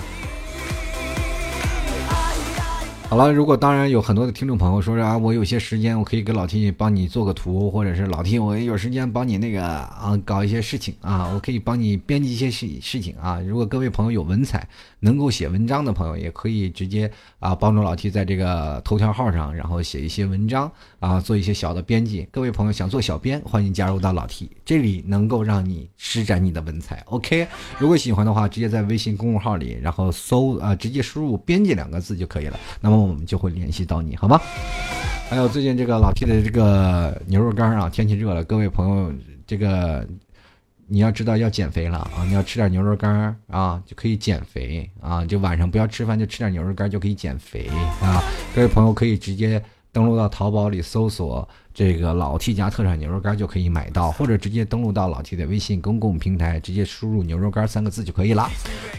[3.14, 13.40] 好了，如果当然有很多的听众朋友说啊，我有些时间，我可以给老 T 帮你做个图，或者是老 T 我有时间帮你那个啊搞一些事情啊，我可以帮你编辑一些事事情啊。
[13.42, 14.68] 如果各位朋友有文采，
[15.00, 22.28] 能够写文章的朋友，也可以直接啊帮助老 T 在这个头条号上，然后写一些文章啊，做一些小的编辑。
[22.32, 27.04] 各位朋友想做小编，欢迎加入到老 T 这里，能够让你施展你的文采。
[27.06, 27.48] OK，
[27.78, 32.60] 如果喜欢的话，直接在微信公众号里，然后搜啊，直接输入“编辑”两个字就可以了。
[32.82, 33.03] 那么。
[33.08, 34.40] 我们就会联系到你，好吗？
[35.30, 39.14] 还有最近这个老 T 的这个牛肉干啊，天气热了，各位朋友，
[39.48, 40.08] 这个
[40.88, 47.68] 你要知道要减肥了啊，你要吃点牛肉干啊，就可以减肥啊，就晚上不要吃饭，就吃点牛肉干就可以减肥
[48.02, 48.22] 啊。
[48.54, 51.48] 各位朋友可以直接登录到淘宝里搜索。
[51.76, 58.48] 这个老 T 家特产牛肉干就可以买到，或者直接登录到老 T 的微信公共平台，直接输入“牛肉干”三个字就可以了，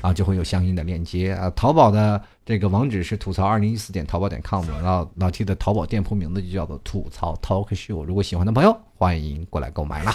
[0.02, 1.48] 啊，就会有相应的链接啊。
[1.54, 8.04] 淘宝的这个网址是吐槽二零一四点淘宝点 com，老老 T 的淘宝店铺名字就叫做吐槽 Talk Show。
[8.04, 10.10] 如果喜欢的朋友，欢迎过来购买了。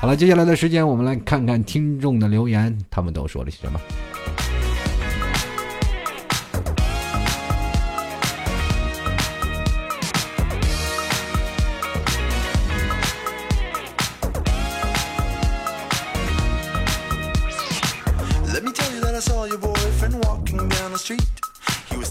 [0.00, 3.80] 好了，接下来的时间我们来看看听众的留言，他们都说了些什么。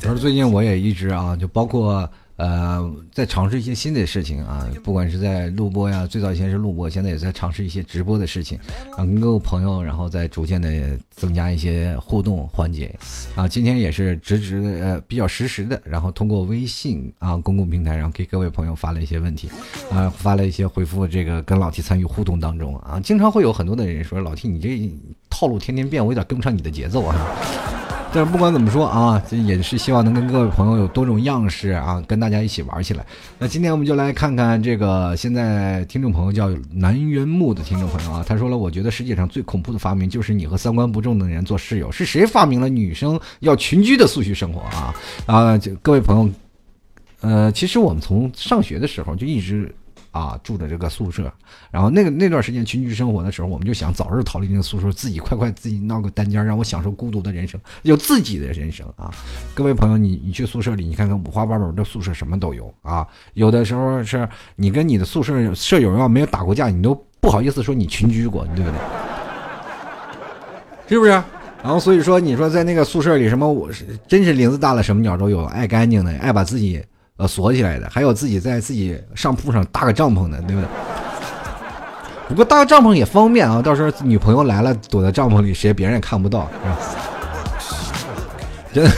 [0.10, 8.58] 而最近我也一直啊，就包括呃，在尝试一些新的事情啊，不管是在录播呀，最早以前是录播，现在也在尝试一些直播的事情，
[8.94, 12.92] 啊，跟各位朋友，然后在逐渐的增加一些互动环节，
[13.36, 19.48] 啊，今天也是直直的呃比较实时的，然后通过微信啊公共平台，然后给各位朋友发了一些问题，
[19.92, 24.92] 啊，发了一些回复，这个跟老 T 参与互动当中啊，经常会有很多的人说老 T 你这
[25.30, 27.79] 套路天天变，我有点跟不上你的节奏啊。
[28.12, 33.06] 但是不管怎么说啊，这也是希望能跟各位朋友有多种样式啊，跟大家一起玩起来。
[33.38, 41.92] 那今天我们就来看看这个现在听众朋友叫南园木的听众朋友啊，他说了，我觉得世界上最恐怖的发明就是你和三观不正的人做室友。
[41.92, 44.94] 是谁发明了女生要群居的速序生活啊？
[45.28, 46.30] 啊，各位朋友，
[47.22, 49.74] 呃，其实我们从上学的时候就一直。
[50.12, 51.32] 啊，住的这个宿舍，
[51.70, 59.14] 然后那个那段时间群居生活的时候，我们就想早日逃离那个宿舍，自己快快自己闹个单间，让我享受孤独的人生，有自己的人生啊！
[59.54, 63.08] 各位朋友，你你去宿舍里，你看看五花八门的宿舍，什么都有啊！
[63.34, 68.80] 有的时候是你跟你的宿舍舍友要没有打过架，你都不好意思说你群居过，对不对？
[70.90, 71.12] 是不是？
[71.62, 76.84] 然后所以说，你说在那个宿舍里，什么我是真是林子大了，什么鸟都有，爱干净的，爱把自己。
[77.20, 80.68] 呃，锁起来的，还有自己在自己上铺上搭个帐篷的，对不对？
[82.30, 86.78] 不过搭帐篷也方便啊，到时候女朋友来了，躲在帐篷里，谁别人也看不到，是吧？
[88.72, 88.92] 真的，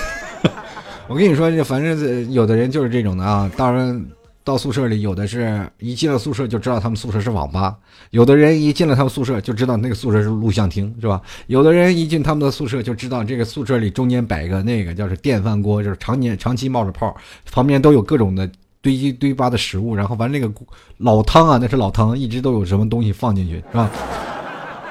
[1.09, 4.05] 我跟你说，反正有的人就是这种的啊，当然。
[4.43, 7.75] 到宿舍里，有的是一进了宿舍就知道他们宿舍是网吧；
[8.09, 11.21] 有的人一进了他们宿舍就知道那个宿舍是录像厅，是吧？
[11.47, 17.15] 有的人一进他们的宿舍就知道这个宿舍里中间摆个那个叫是电饭锅，就是常年长期冒着泡，
[17.51, 18.49] 旁边都有各种的
[18.81, 20.51] 堆积堆巴的食物，然后完那个
[20.97, 23.91] 老汤啊，那是老汤，一直都有什么东西放进去，是吧？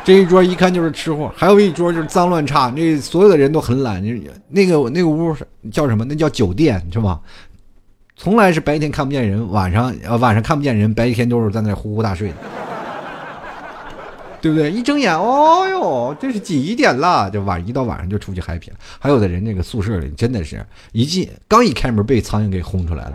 [0.03, 4.03] 这一桌一看就是吃货，还有一桌就是脏乱差，那所有的人都很懒，
[4.49, 5.37] 那个那个屋
[5.71, 6.07] 叫什么？
[6.07, 7.21] 那叫酒店，是吧？
[8.23, 12.35] 从来是白天看不见人，晚上呃晚上看不见人，白天都是在那呼呼大睡的，
[14.43, 14.71] 对不对？
[14.71, 17.31] 一睁眼，哦哟，这是几点了？
[17.31, 18.77] 就晚一到晚上就出去 happy 了。
[18.99, 20.63] 还有的人那个宿舍里真的是
[20.93, 23.13] 一进刚一开门被苍蝇给轰出来了。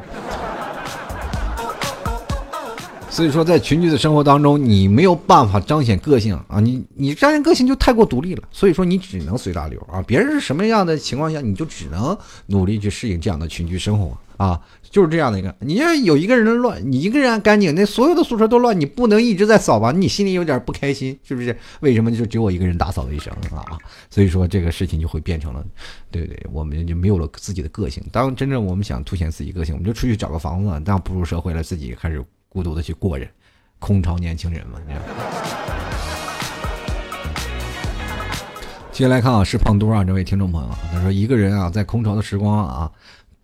[3.11, 8.41] 所以说，在群居的生活当中，你没有办法彰显个性啊，你你彰显个性就太过独立了。
[8.51, 10.03] 所以说，你只能随大流啊。
[10.07, 15.55] 别人是什么样的情况下，你就只能努力去适应这样的群居生活啊，就是这样的一个。
[15.59, 19.91] 你要有一个人乱，你一个人干净，那所有的宿舍都乱，你不能一直在扫吧？
[19.91, 21.57] 你心里有点不开心，是不是？
[21.81, 23.77] 为什么就只有我一个人打扫卫生啊？
[24.09, 25.63] 所以说这个事情就会变成了，
[26.11, 28.03] 对不对，我们就没有了自己的个性。
[28.11, 33.27] 当真正我们想凸显自己个性，我们就出去找个房子，当步入社会了，自己开始孤独的去过着，
[33.79, 35.05] 空巢年轻人嘛，你知道。
[38.91, 42.89] 接下来看啊，是胖多啊，这位听众朋友，他说一个人啊，在空巢的时光啊，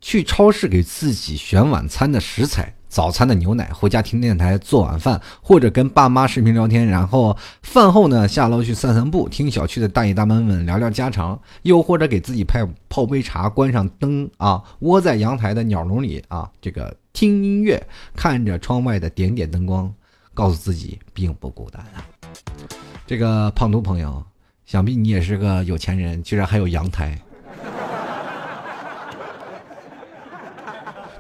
[0.02, 17.82] 去超市给自己选晚餐的食材，早餐的牛奶，回家听电台做晚饭，或者跟爸妈视频聊天，然后饭后呢下楼去散散步，听小区的大爷大妈们聊聊家常，又或者给自己泡泡杯茶，关上灯啊，窝在阳台的鸟笼里啊，这个听音乐，
[18.16, 19.94] 看着窗外的点点灯光，
[20.34, 22.04] 告诉自己并不孤单啊。
[23.06, 24.24] 这个胖嘟朋友。
[24.64, 27.20] 想必你也是个有钱人，居然还有阳台，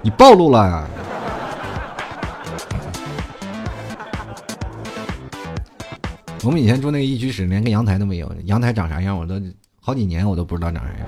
[0.03, 0.87] 你暴露了！
[6.43, 9.39] 我们以前住那个一居室，连个阳台都没有，阳台长啥样，我都
[9.79, 11.07] 好几年我都不知道长啥样。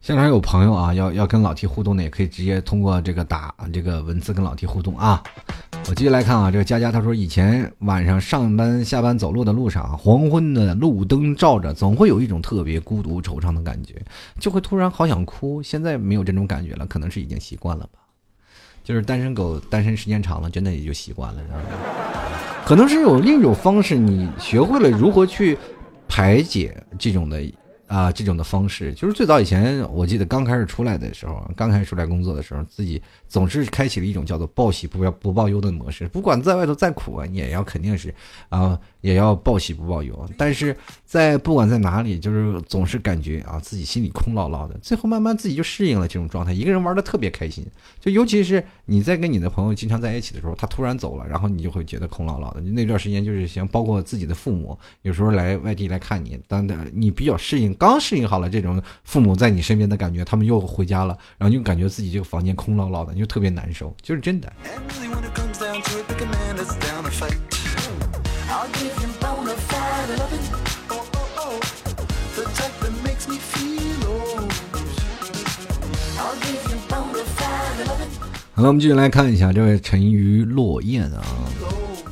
[0.00, 5.22] 现场有朋友啊，要要跟老 T 互动的，也可以直接通过这个打这个文字跟老 T 互动啊。
[5.90, 14.00] 我继续来看啊，这个佳佳他说，以前晚上上班下班走路的路上，黄昏的路灯照着，总会有一种特别孤独惆怅的感觉，
[14.38, 15.60] 就会突然好想哭。
[15.60, 17.98] 现在没有这种感觉了，可能是已经习惯了吧。
[18.84, 21.64] 就是单身狗单身时间长了，真的也就习惯了，知道吗？
[22.64, 25.58] 可能是有另一种方式，你学会了如何去
[26.06, 27.42] 排解这种的。
[27.90, 36.06] 啊，这种的方式就是最早以前，我记得刚开始出来的时候，刚开始出来工作的时候，自己总是开启了一种叫做报喜不要不报忧的模式。
[36.06, 38.14] 不管在外头再苦啊，你也要肯定是
[38.48, 40.28] 啊，也要报喜不报忧。
[40.38, 44.78] 但是在不管在哪里，就是总是感觉啊自己心里空落落的。
[44.80, 47.66] 最后慢慢自己就适应了这种状态，一个人玩的特别开心。
[47.98, 52.60] 就尤其是你在跟你的朋友经常在一起的时候，他突然走了，然后你就会觉得空落落的。
[52.60, 56.64] 那段时间就是像包括自己的父母，有时候来外地来看你，当
[56.94, 57.76] 你比较适应。
[57.80, 64.52] 刚适应好了这种父母在你身边的感觉，他们又回家了，然后你就感觉自己这个房间空落落的，你就特别难受，就是真的。
[78.54, 81.24] 好了，我们继续来看一下这位沉鱼落雁啊，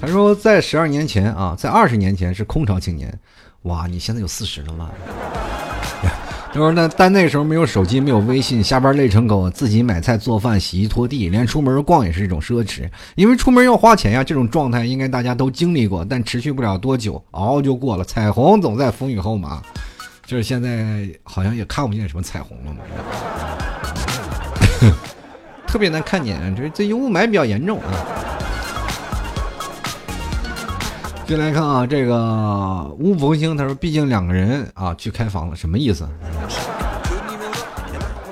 [0.01, 3.21] 他说在十二年前啊，在二十年前是空巢青年，
[3.69, 4.91] 哇，你现在有四十了吗？
[6.51, 12.89] 他说：“那但那时候没有手机，没有微信，下班累成狗，自己买菜、做饭、洗衣、拖地，连出门逛也是一种奢侈。
[13.17, 18.05] 因为出门要花钱呀，这种状态应该大家都经历过，但持续不了多久，熬就过了。
[18.05, 19.61] 彩虹总在风雨后嘛，
[20.25, 22.81] 就是现在好像也看不见什么彩虹了嘛，
[25.69, 26.57] 特别难看见。
[26.57, 27.93] 这这雾霾比较严重啊。”
[31.29, 36.09] 进来看啊，这个乌逢星他说：“毕竟两个人啊去开房了，什么意思？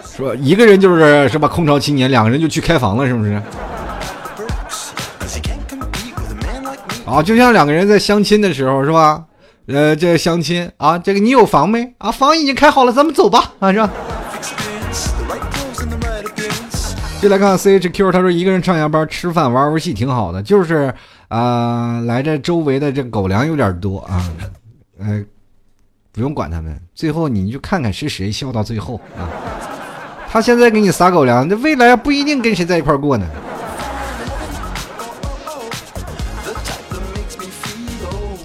[0.03, 1.47] 说一个人就是是吧？
[1.47, 3.35] 空巢青年，两个人就去开房了，是不是？
[7.05, 9.23] 啊，就像两个人在相亲的时候是吧？
[9.67, 11.93] 呃，这相亲啊，这个你有房没？
[11.99, 13.91] 啊，房已经开好了，咱们走吧，啊，是吧？”
[17.21, 20.95] 进来看 C H Q，他说：“一个人上下班吃饭玩游戏挺好的，就是。”
[21.29, 24.31] 啊，来这周围的这狗粮有点多啊，
[24.99, 25.25] 呃，
[26.13, 29.29] 不用管他们，最后你就看看是谁笑到最后啊。
[30.29, 33.27] 他现在给你撒狗粮，那未来不一定跟谁在一块过呢。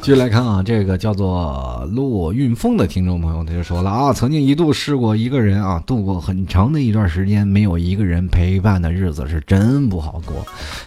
[0.01, 10.43] 继续来看啊，这个叫做骆运峰的听众朋友，他就说了啊，曾经一度试过一个人啊，度过很长的一段时间没有一个人陪伴的日子是真不好过，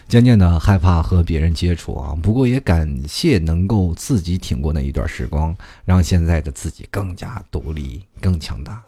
[0.09, 2.13] 渐渐的害怕和别人接触啊。
[2.21, 5.55] 不过也感谢能够自己挺过那一段时光，
[5.85, 8.83] 让现在的自己更加独立、更强大。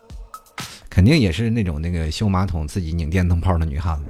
[0.90, 4.04] 肯定也是那种那个修马桶自己拧电灯泡的女汉子。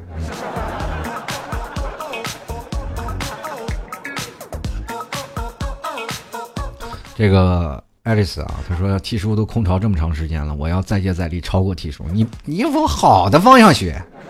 [7.18, 12.06] 这个爱丽丝啊，她说：“T 叔都空巢这么长时间了，我要再接再厉，超过 T 叔。
[12.14, 14.00] 你你往好的方向学。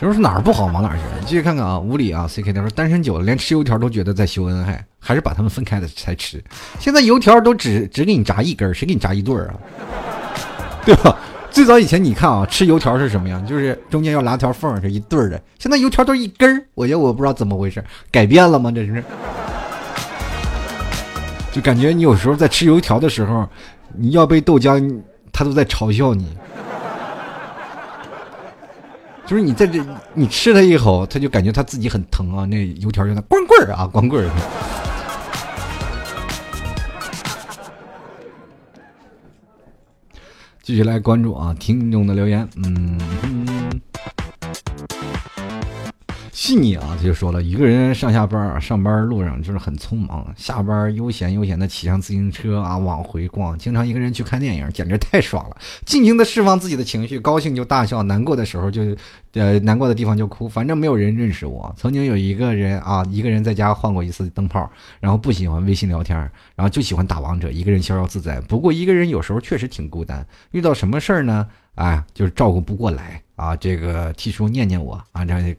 [0.00, 1.02] 这是哪儿不好往哪儿学。
[1.18, 6.40] 你继续看看啊，无理啊，CK 他说单身久了，连吃油条都觉得在秀恩爱，还是把他们分开的才吃。
[6.78, 9.54] 现在油条都只只给你炸一根，谁给你炸一对儿啊？
[10.86, 11.18] 对吧？
[11.50, 13.44] 最早以前你看啊，吃油条是什么样？
[13.44, 15.42] 就是中间要拉条缝，是一对儿的。
[15.58, 18.70] 现在油条都一根儿，我觉得我不知道怎么回事，改变了吗？
[18.70, 19.02] 这是。
[21.52, 23.48] 就感觉你有时候在吃油条的时候，
[23.96, 25.00] 你要杯豆浆，
[25.32, 26.36] 他都在嘲笑你。
[29.26, 34.30] 就是你在这，你吃他一口，他就感觉他自己很疼啊，那油条就那光棍儿啊，光棍儿。
[40.62, 43.59] 继续来关注啊，听众的留言，嗯。
[46.40, 58.80] 细腻啊，他就说了，一个人上下班啊，上班路上就是很匆忙，下班悠闲悠闲的骑上自行车啊，往回逛，经常一个人去看电影，简直太爽了，尽情的释放自己的情绪，高兴就大笑，难过的时候就，
[59.34, 61.70] 呃，难过的地方就哭，反正没有人认识我。
[61.76, 64.66] 曾经有一个人啊，一个人在家换过一次灯泡，
[64.98, 66.16] 然后不喜欢微信聊天，
[66.56, 68.40] 然后就喜欢打王者，一个人逍遥自在。
[68.40, 71.46] 不过一个人有时候确实挺孤单，遇到什么事儿呢？
[71.74, 75.54] 哎，就是照顾不过来啊，这个替叔念念我啊，这。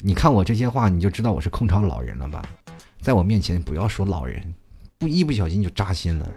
[0.00, 2.42] 你看我这些话，你就知道我是空巢老人了吧？
[3.00, 4.42] 在我面前不要说老人，
[4.98, 6.28] 不一不小心就扎心了。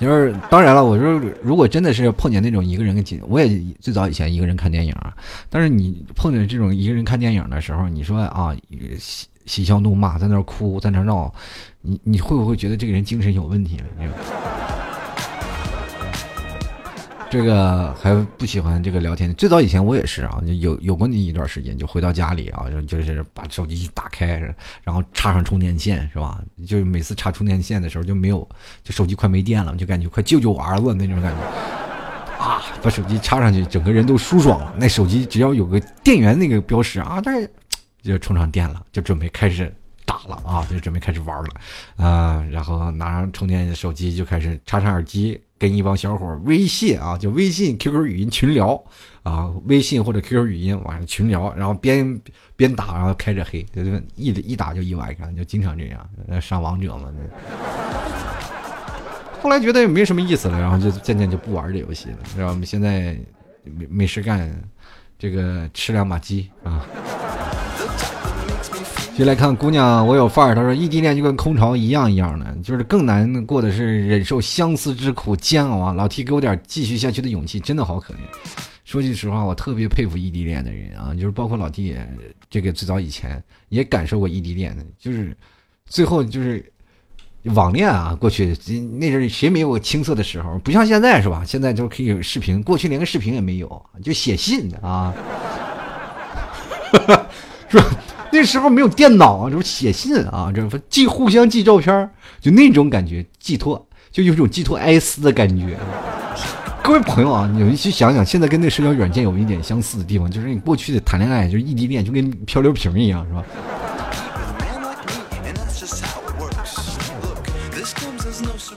[0.00, 5.16] 就是当然了，我说如果真的是碰见那种一个人跟我也最早以前一个人看电影啊。
[5.48, 8.54] 但是你碰见这种一个人看电影的时候，你说啊，
[8.98, 11.32] 喜喜笑怒骂，在那哭，在那闹，
[11.80, 13.84] 你你会不会觉得这个人精神有问题了？
[17.34, 19.34] 这个还不喜欢这个聊天。
[19.34, 24.40] 最早以前我也是啊，有有过那一段时间，就回到家里啊，就是把手机一打开，
[24.84, 26.40] 然后插上充电线，是吧？
[26.64, 28.48] 就每次插充电线的时候就没有，
[28.84, 32.62] 就手机快没电了，就感觉快救救我儿子那种感觉啊！
[32.80, 34.72] 把手机插上去，整个人都舒爽了。
[34.78, 37.50] 那手机只要有个电源那个标识啊，这
[38.00, 39.74] 就充上电了，就准备开始
[40.06, 41.48] 打了啊，就准备开始玩了
[41.96, 42.46] 啊。
[42.48, 45.40] 然后拿上充电手机就开始插上耳机。
[45.64, 48.78] 跟一帮小伙微信啊，就微信、QQ 语音群聊
[49.22, 52.20] 啊，微信或者 QQ 语音晚上群聊，然后边
[52.54, 53.64] 边打，然后开着黑，
[54.14, 56.06] 一一打就一晚上，就经常这样
[56.38, 57.10] 上王者嘛。
[59.40, 63.18] 后来觉得也没什么意思了，然后就渐渐就不玩这游戏了，然后我们现在
[63.62, 64.54] 没没事干，
[65.18, 66.84] 这个吃两把鸡啊。
[69.16, 70.56] 就来看姑娘，我有范儿。
[70.56, 75.92] 她说异地恋就跟空巢一样一样的，就是更难过的是忍受相思之苦煎熬啊！
[75.92, 78.16] 老提给我点继续下去的勇气，真的好可怜。
[78.84, 81.96] 说句实话，我特别佩服异地恋的人啊，就是包括老 T，
[82.50, 85.36] 这个最早以前也感受过异地恋的，就是
[85.86, 86.72] 最后就是
[87.44, 88.16] 网恋啊。
[88.20, 88.56] 过去
[88.98, 90.58] 那阵谁没有青涩的时候？
[90.58, 91.44] 不像现在是吧？
[91.46, 95.14] 现在就可以视频，过去连个视频也没有，就写信啊，
[97.70, 97.86] 是吧？
[98.34, 102.10] 那时候没有电脑啊，这不写信啊，这不寄互相寄照片，
[102.40, 103.80] 就那种感觉，寄托，
[104.10, 105.76] 就有种寄托哀思的感觉。
[106.82, 113.44] 各位朋友啊，你们去想想，现在跟那社交软件有一点相似的地方，就是你过去的谈恋爱就是异地恋，就跟漂流瓶一样，是吧？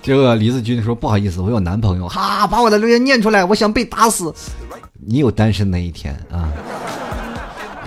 [0.03, 4.31] 这个李子君说不好意思，我有男朋友，哈，把我的留言念出来，我想被打死。
[4.93, 6.47] 你有单身那一天啊？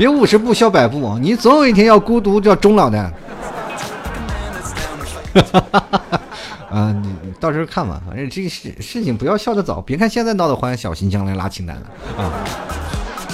[0.00, 2.98] 别五十步笑百步，你总有一天要孤独，要终老的。
[6.72, 11.82] 啊，你到时候看吧，反正这个事事情不要笑得早，别看现在闹得欢，小心将来拉清单了
[12.16, 12.32] 啊。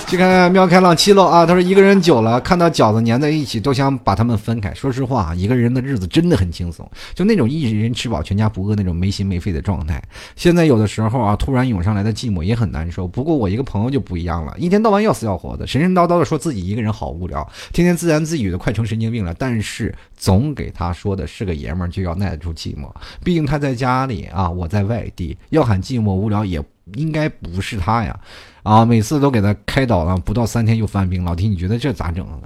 [0.06, 4.72] 去看喵开朗七楼啊，他说一个人久了，看到饺子粘在一起，都想把他们分开。
[4.72, 10.00] 说实话，一个人的日子真的很轻松，就那种一人吃饱全家不饿那种没心没肺的状态。
[10.36, 13.04] 现在有的时候啊，突然涌上来的寂寞也很难受。
[13.04, 19.34] 不过我一个朋友就不一样了，一天到晚要死要活的，神神叨叨的说自己一个人好无聊，天天自言自语的，快成神经病了。
[19.36, 22.88] 但是总给他说的是个爷们儿，就要耐得住寂寞。
[23.24, 26.62] 毕竟他在家里啊，我在外地，要喊寂寞无聊也。
[26.94, 28.18] 应该不是他呀，
[28.62, 31.24] 啊，每次都给他开导了，不到三天又翻兵。
[31.24, 32.38] 老弟，你觉得这咋整啊？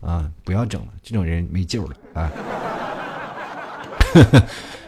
[0.00, 2.32] 啊，不要整了，这种人没救了啊！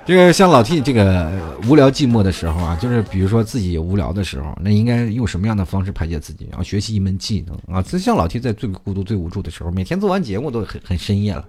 [0.04, 1.30] 这个像老 T 这个
[1.68, 6.46] 无聊寂寞的时候啊，就是比如说自己无聊的时候，那应该用什么样的方式排解自己？
[6.50, 7.82] 然后学习一门技能啊。
[7.82, 11.44] 就像老 T 在最孤独、最无助的时候，每天做完节目都很很深夜了。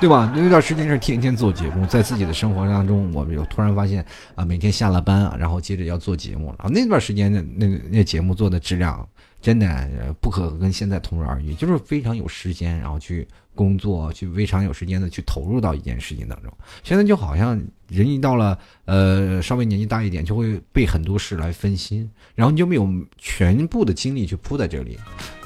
[0.00, 0.32] 对吧？
[0.34, 4.04] 那段时间是天天做节目，在自己的生活当中，我们有突然发现
[4.36, 6.70] 啊，每天下了班啊，然后接着要做节目了啊。
[6.72, 9.06] 那段时间那那那节目做的质量，
[9.40, 13.26] 真的不可跟现在同日而语，就是非常有时间，然后去。
[13.58, 16.52] 工作去非常有时间的去投入到一件事情当中，
[16.84, 24.96] 现在就好像人一到了呃稍微年纪大一点，就会被很多事来分心，然后你就没有全部的精力去扑在这里。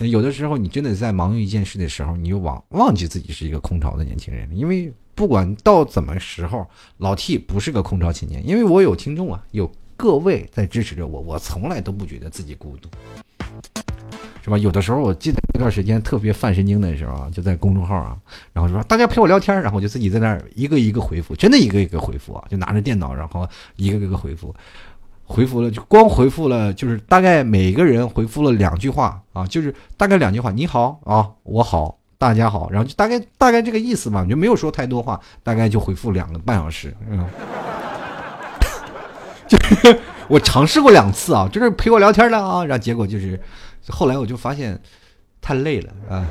[0.01, 4.47] 有的时候你真的在忙于一件事的时候，你就忘忘记自己是一个空巢的年轻人。
[4.55, 6.69] 因为不管到怎么时候，
[6.99, 12.91] 老 T 不是个空巢青年，因为我有听众啊，有各位在支持着我，我从来都不觉得自己孤独。
[14.45, 14.59] 是吧？
[14.59, 18.17] 有的时候我记得那段时间特别犯神经的时候啊，就在公众号啊，
[18.53, 24.53] 然后说大家陪我聊天，然后我就自己在那儿一个一个回复，真的一个一个回复啊，就拿着电脑，然后一个一个回复，
[25.25, 37.25] 回复了就光回复了，就是大概每个人回复了两句话啊，就是大概两句话，你好啊，我好，大家好，然后就大概大概这个意思嘛，就没有说太多话，大概就回复两个半小时，嗯，
[39.47, 43.41] 就是我尝试过两次啊，就是陪我聊天的啊，然后结果就是。
[43.89, 44.81] 后来我就发现
[45.41, 46.27] 太累了啊，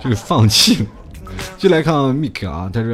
[0.00, 0.86] 就 放弃了。
[1.56, 2.90] 就来看 Mik 啊，他说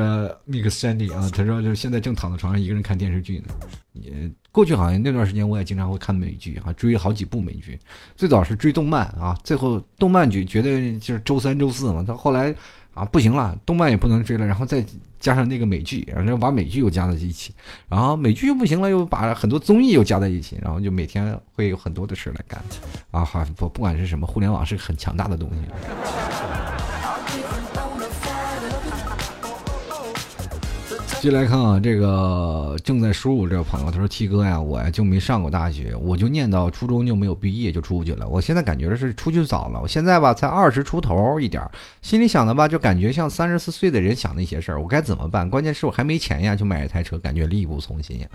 [0.48, 3.54] Mik Sandy 啊，他说就是现在正躺在床上一个人看电视剧呢。
[3.92, 4.12] 也
[4.52, 7.78] 过去好像那段时间我也经常会看美剧啊，追好几部美剧。
[8.14, 12.54] 最早是追动漫啊，最后动漫剧觉得就是周三周四嘛，到后来。
[12.96, 14.82] 啊，不行了，动漫也不能追了，然后再
[15.20, 17.54] 加上那个美剧，然后把美剧又加在一起，
[17.88, 22.58] 然后美剧又不行了，又把很多综艺又加在一起，然后就每天会有很多的事来干。
[23.10, 25.56] 啊，好，不不管是什么，互联网是很强大的东西。
[31.28, 38.28] 接来看啊，这个正在输入这个朋友，他说七哥呀，我呀就没上过大学，我就念到初中就没有毕业就出去了。
[38.28, 39.80] 我现在感觉是出去早了。
[39.82, 41.68] 我现在吧才二十出头一点，
[42.00, 44.80] 心里想的吧就感觉像三十四岁的人想那些事儿。
[44.80, 45.50] 我该怎么办？
[45.50, 48.28] 关键是我还没钱呀，就买一台车，感觉力不从心呀。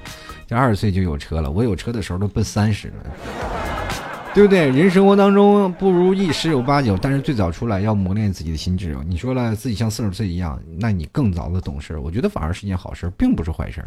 [0.46, 2.96] 这二十岁就有车了，我有车的时候都奔三十了。”
[4.34, 4.70] 对不对？
[4.70, 8.98] 人生活当中不如意十有八九，但是最早出来要磨练自己的心智。
[9.06, 13.84] 你说了自己像四十岁一样，那你更早的懂事，我觉得反而是件好事，并不是坏事。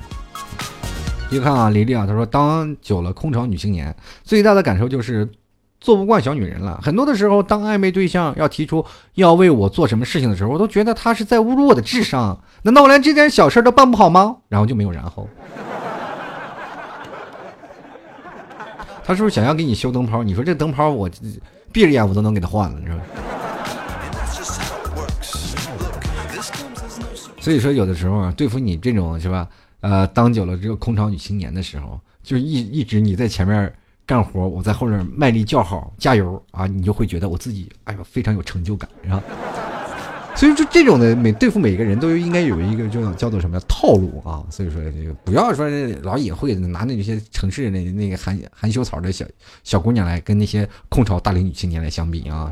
[1.31, 5.27] 一看啊，李丽啊，她说当久了空巢女青年，最大的感受就是
[5.81, 6.79] 做不惯小女人了。
[6.83, 8.85] 很多的时候，当暧昧对象要提出
[9.15, 12.39] 要为我做什么事情的时候，我都觉得他是在侮辱我的智商。
[12.63, 14.37] 难道我连这点小事都办不好吗？
[14.51, 15.27] 然后就没有然后。
[19.05, 20.23] 他是不是想要给你修灯泡？
[20.23, 21.11] 你说这灯泡我
[21.71, 23.01] 闭着眼我都能给他换了，是吧？
[27.39, 29.47] 所以说有的时候啊，对付你这种是吧？
[29.81, 33.71] 呃，当久了这个空巢女青年的时候，就一一直你在前面
[34.07, 39.23] 干活，我在后面卖力叫好加油啊，你就会觉得我自己哎呦非常有成就感，是吧？
[40.37, 44.43] 所以说，这种的每对付每个人都应该有一个叫叫做什么套路啊。
[44.51, 45.67] 所以说，这个不要说
[46.03, 49.25] 老隐晦的拿那些城市那那个含含羞草的小
[49.63, 52.51] 小姑娘来跟那些空巢大龄女青年来相比啊。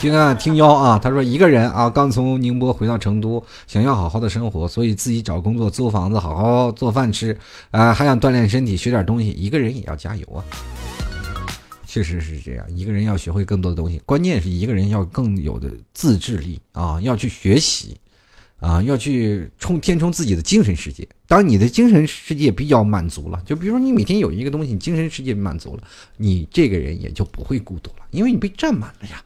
[0.00, 7.36] 听啊，听幺啊，他说一个人啊，刚从宁波回到成都，想要好好的生活，所以自己找工作、租房子、好好做饭吃
[7.70, 9.30] 啊，还想锻炼身体、学点东西。
[9.30, 10.44] 一个人也要加油啊。
[11.94, 17.96] 确实是这样，一个人要学会更多的东西，关键是一个人要更有的自制力啊，要去学习，
[18.58, 21.06] 啊，要去充填充自己的精神世界。
[21.28, 25.84] 当你的精神世界比较满足了，就比如说你每天有一个东西，你精神世界满足了，
[26.16, 29.22] 你这个人也就不会孤独了，因为你被占满了呀，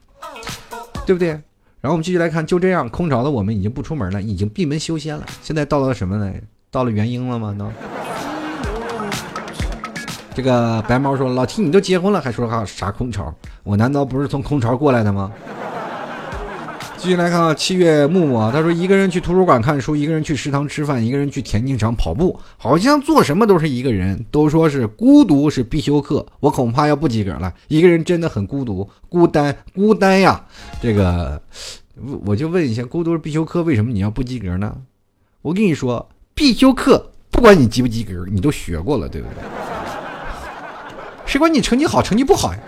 [1.07, 1.29] 对不对？
[1.81, 5.27] 然后我们继续来看，就这样，空巢的我们已经不出门了，已经闭门修仙了。
[5.43, 6.35] 现在到了什么呢？
[6.71, 7.57] 到了元婴了吗？
[7.59, 7.73] 都。
[10.35, 13.35] 这个白毛说：“老提你都结婚了，还说啥空巢？
[13.65, 15.33] 我难道不是从空巢过来的吗？”
[16.97, 24.25] 继续来看啊七月木木啊，他说：“一个人去图书馆看书，一个人去食堂吃饭，一个人去田径场跑步，好像做什么都是一个人。
[24.33, 27.55] 都说是孤独是必修课，我恐怕要不及格了。
[27.69, 30.45] 一个人真的很孤独，孤单，孤单呀！
[30.83, 31.41] 这个，
[32.25, 34.77] 我就问一下，孤独是必修课，为什么你要不及格呢？
[35.43, 39.37] 我跟你说，必修课不管你及不及格，你都学过了，对不对？”
[41.29, 42.59] 谁管你成绩好，成绩不好呀？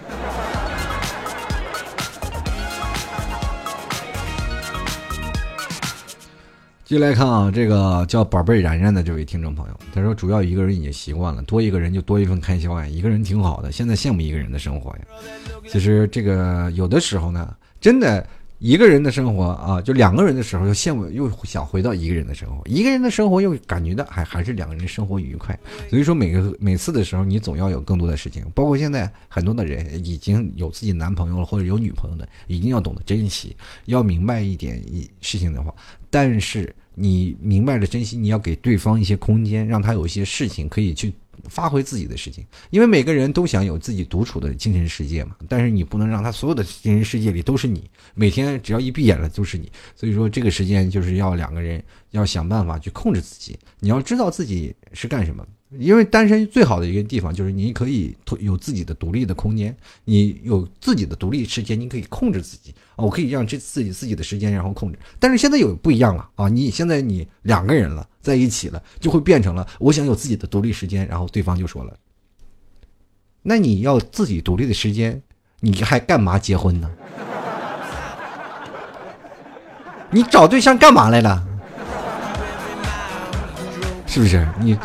[6.85, 12.87] 继续来看啊，这个叫宝贝然然的这位听众朋友，他说：“主要一个人已经习惯了，多一个人就多一份开销呀。
[12.87, 14.99] 一个人挺好的，现在羡慕一个人的生活呀。
[15.67, 17.49] 其实这个有的时候呢，
[17.81, 18.25] 真的。”
[18.61, 22.63] 一个人的生活啊，就两个人的时候又羡慕，又想回到一个人的生活。
[22.67, 25.59] 一个人的生活又感觉到还还是两个人生活愉快。
[25.89, 28.45] 所以说每个每次的时候，你总要有更多的事情。
[28.55, 33.57] 包括现在很多的人已经有自己男朋友了或者有女朋友的，一定要懂得珍惜，
[33.87, 35.75] 要明白一点一事情的话。
[36.11, 41.15] 但是你明白了珍惜，你要给对方一些空间，让他有一些事情可以去。
[41.49, 45.36] 发挥自己的事情，因为每个人都想有自己独处的精神世界嘛。
[45.49, 49.70] 但是你不能让他所有的精神世界里都是你，每天只要一闭眼了都是你。
[49.95, 53.59] 所以说这个时间就是要两个人要想办法去控制自己。
[53.78, 55.47] 你要知道自己是干什么。
[55.79, 64.99] 因为单身最好的一个地方就是你可以有自己的独立的空间，你有自己的独立时间，你可以控制自己，我可以让这自己自己的时间然后控制。
[65.21, 71.97] 但是现在有不一样了啊，你现在你两个人了，在一起了，就会变成了我想有自己的独立时间，然后对方就说了，
[73.43, 75.23] 那你要自己独立的时间，
[75.61, 76.91] 你还干嘛结婚呢？
[80.11, 81.47] 你找对象干嘛来了？
[84.11, 84.45] 是不是？
[84.59, 84.77] 你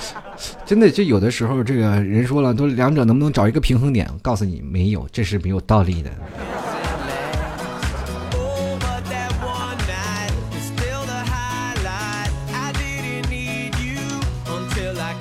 [0.68, 4.08] 真的就有的时候，这个人说了，都两者能不能找一个平衡点？
[4.14, 6.12] 我告诉你，没有，这是没有道理的。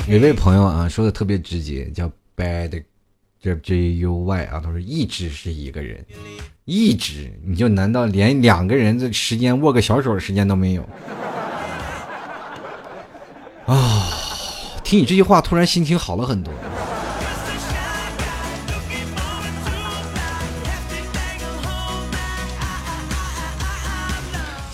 [0.07, 2.85] 有位朋友啊，说的特别直接，叫 bad，
[3.41, 6.05] 这 J U Y 啊，他说一直是一个人，
[6.67, 10.87] 一直你就难道连两个人的时间握个小手的时间都没有？
[13.67, 14.09] 啊，
[14.83, 16.53] 听你这句话，突然心情好了很多。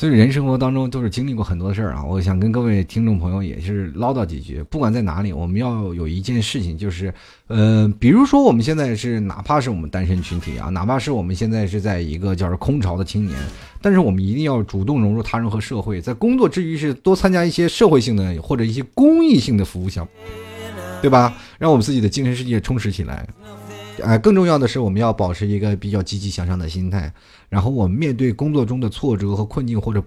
[0.00, 4.62] 所以人生活当中都是经历过很多事儿啊，我想跟各位听众朋友也是唠叨几句。
[4.70, 7.12] 不管在哪里，我们要有一件事情，就是，
[7.48, 13.38] 呃，比如说我们现在是哪怕是我们单身群体啊，哪怕是我们现在是在一个叫做空巢的青年，
[13.82, 20.10] 但是我们一定要主动融入他人和社会，在工作之余是多参加一些社会性的或者一些公益性的服务项目，
[21.02, 21.36] 对吧？
[21.58, 23.28] 让我们自己的精神世界充实起来。
[24.00, 27.12] 哎，更重要的是，我们要保持一个比较积极向上的心态。
[27.48, 30.02] 然后，我们面对工作中的挫折和困境，或者，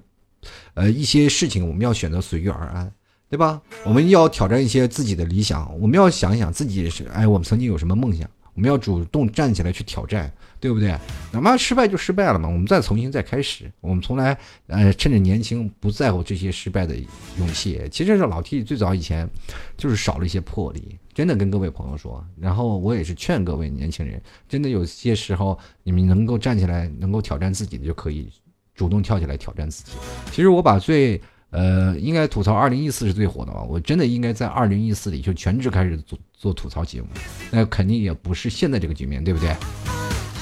[0.73, 2.91] 呃，一些事情，我们要选择随遇而安，
[3.29, 3.61] 对吧？
[3.83, 8.29] 我们要挑战一些自己的理想，我们要想一想自己是，哎，我们曾经有什么梦想？
[8.55, 10.95] 我们要主动站起来去挑战，对不对？
[11.31, 13.71] 哪怕失败就失败了嘛，我们再重新再开始。
[13.81, 14.37] 我们从来，
[14.67, 16.95] 呃，趁着年轻，不在乎这些失败的
[17.39, 17.81] 勇气。
[17.91, 19.27] 其实是老 T 最早以前，
[19.75, 20.99] 就是少了一些魄力。
[21.13, 28.29] 真的跟各位朋友说，然后我也是劝各位年轻人，真的有些时候你们能够站起来，能够挑战自己的就可以
[28.75, 29.91] 主动跳起来挑战自己。
[30.31, 37.07] 其实我把最呃应该吐槽二零一四是最火的吧，我真的应该在二零一四里就全职开始做做吐槽节目，
[37.51, 39.55] 那肯定也不是现在这个局面，对不对？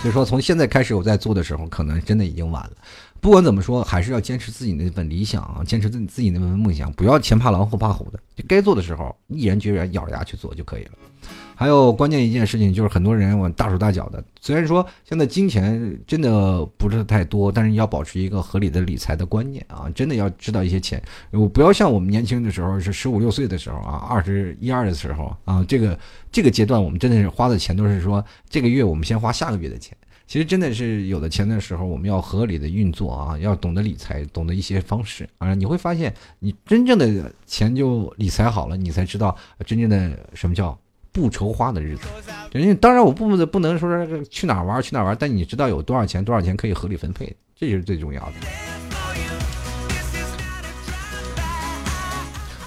[0.01, 2.72] 所以说从现在开始我在做的时候，可能真的已经晚了。
[3.22, 10.91] 不管怎么说，还是要坚持自己那份理想啊，坚持自自己那份梦想，不要前怕狼后怕虎的，就该做的时候毅然决然咬着牙去做就可以了。
[11.55, 20.99] 还有关键一件事情就是，很多人我大手大脚的，虽然说现在金钱真的不是太多，但是要保持一个合理的理财的观念啊，真的要知道一些钱，
[21.30, 25.99] 我不要像我们年轻的时候是十五六岁的时候啊，二十一二的时候啊，这个
[26.32, 29.95] 这个阶段我们真的是花的钱都是说这个月我们先花下个月的钱。
[30.32, 40.80] 其实真的是有了钱的时候，我们要合理的运作啊，要懂得理财，懂得一些方式啊，你会发现，你真正的钱就理财好了，你才知道真正的什么叫
[41.12, 42.04] 不愁花的日子。
[42.54, 48.34] 人家当然我不不能说去哪玩去哪玩，但你知道有多少钱，多少钱可以合理分配，这就是最重要的。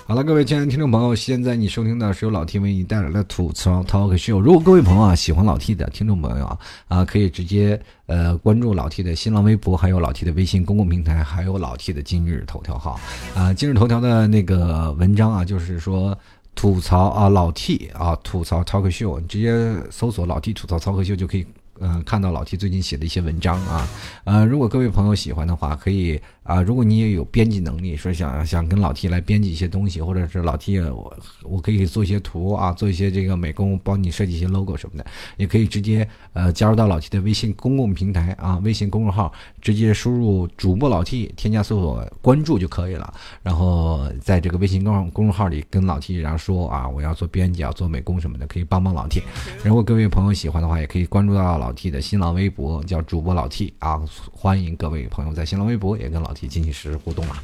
[0.07, 4.39] 好了，各位亲爱的听众朋友，现在你收听的是由老 T 为你带来的吐槽 Talk Show。
[4.39, 13.01] 如果各位朋友啊喜欢老 T 的听众朋友啊啊，可以直接呃关注老 T 的新浪微博，还有老 T 的微信公共平台，还有老 T 的今日头条号
[13.35, 13.51] 啊。
[13.55, 16.17] 今日头条的那个文章啊，就是说
[16.55, 21.47] 吐槽啊老 T 啊吐槽 Talk Show，你直接搜索老 T 吐槽 Talk Show 就可以
[21.81, 23.89] 嗯看到老 T 最近写的一些文章啊。
[24.25, 26.21] 呃，如果各位朋友喜欢的话，可以。
[26.45, 35.07] 啊，如果你也有编辑能力，说想想跟老 T 来编辑一些东西，或者是老 T 我我可以做一些图啊，做一些这个美工，帮你设计一些 logo 什么的，
[35.39, 39.33] 也可以直接呃加入到老 T 的微信公共平台啊，微信公众号，
[39.63, 43.15] 直接输入主播老 T，添加搜索关注就可以了。
[43.43, 49.23] 然后在这个微信公公众号里跟老 T 然后说啊，我要做编辑啊，做美工什么的，可以帮帮老 T。
[49.65, 53.99] 如果各位朋友喜欢的话，也可以关注到老 T 的新浪微博，叫主播老 T 啊，
[54.31, 56.34] 欢迎各位朋友在新浪微博也跟老。
[56.35, 57.35] 进行实时互动了，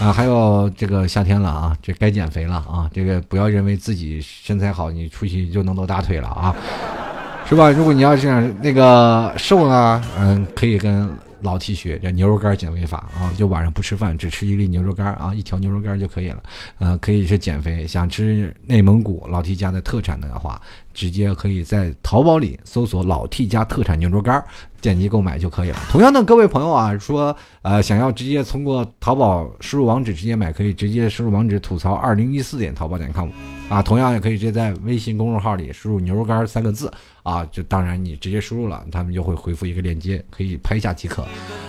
[0.00, 6.54] 啊，还有这个夏天了啊，这该减肥了啊，这个不要认为自己身材好，你出去就能露大腿了啊，
[7.48, 7.70] 是吧？
[7.70, 11.08] 如果你要是那个瘦呢，嗯，可以跟。
[11.42, 16.42] 老 T 学叫牛肉干减肥法啊，就晚上不吃饭，只吃一粒牛肉干啊，一条牛肉干就可以了。
[16.78, 17.86] 呃，可以是减肥。
[17.86, 20.60] 想吃内蒙古老 T 家的特产的话，
[20.94, 24.42] 直接可以在淘宝里搜索“老 T 家特产牛肉干”，
[24.80, 25.78] 点击购买就可以了。
[25.90, 33.28] 同样的，各位朋友啊，说呃想要直接通过淘宝输入网址直接买，可以直接输入网址吐槽二零一四点淘宝点 com
[33.68, 36.92] 啊，同样也可以直接在微信公众号里输入牛肉干三个字。
[37.22, 41.26] 啊，就当然你直接输入了，他们就会回复一个链接，可以拍下即可。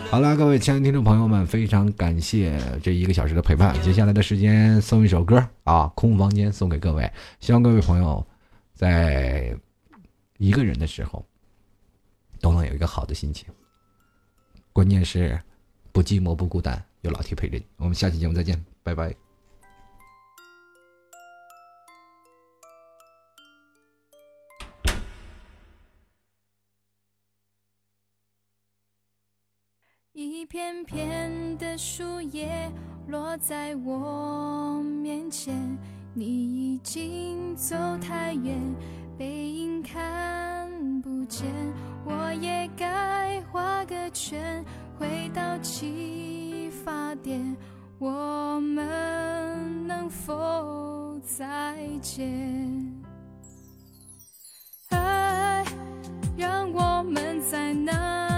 [0.10, 3.80] 好了，各位亲爱的听众朋友们，非常感谢这一个小时的陪伴。
[3.82, 8.26] 接下来的时间送一首歌啊，空房间送给各位，希望各位朋友
[8.74, 9.56] 在
[10.38, 11.26] 一个人的时候
[12.42, 13.48] 都能有一个好的心情。
[14.72, 15.40] 关键是
[15.92, 17.66] 不寂寞不孤单，有老铁陪着你。
[17.78, 19.23] 我们下期节目再见，拜拜。
[30.54, 32.72] 片片的树叶
[33.08, 35.52] 落在我面前，
[36.14, 38.56] 你已经走太远，
[39.18, 40.70] 背影看
[41.02, 41.48] 不见。
[42.06, 44.64] 我也该画个圈，
[44.96, 47.58] 回到起发点，
[47.98, 52.32] 我们能否再见？
[54.92, 55.66] 爱
[56.38, 58.30] 让我们在那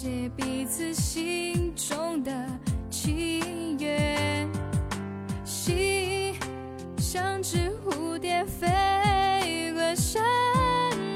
[0.00, 2.30] 解彼此心中的
[2.88, 4.48] 情缘，
[5.44, 6.36] 心
[6.98, 10.22] 像只蝴蝶飞了山，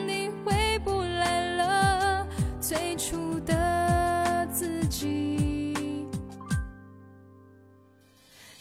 [0.05, 2.27] 你回不来了，
[2.61, 6.09] 最初的自己，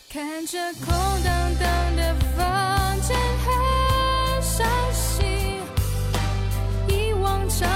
[0.08, 0.94] 看着空
[1.24, 5.64] 荡荡的房间很伤心，
[6.88, 7.68] 遗忘唱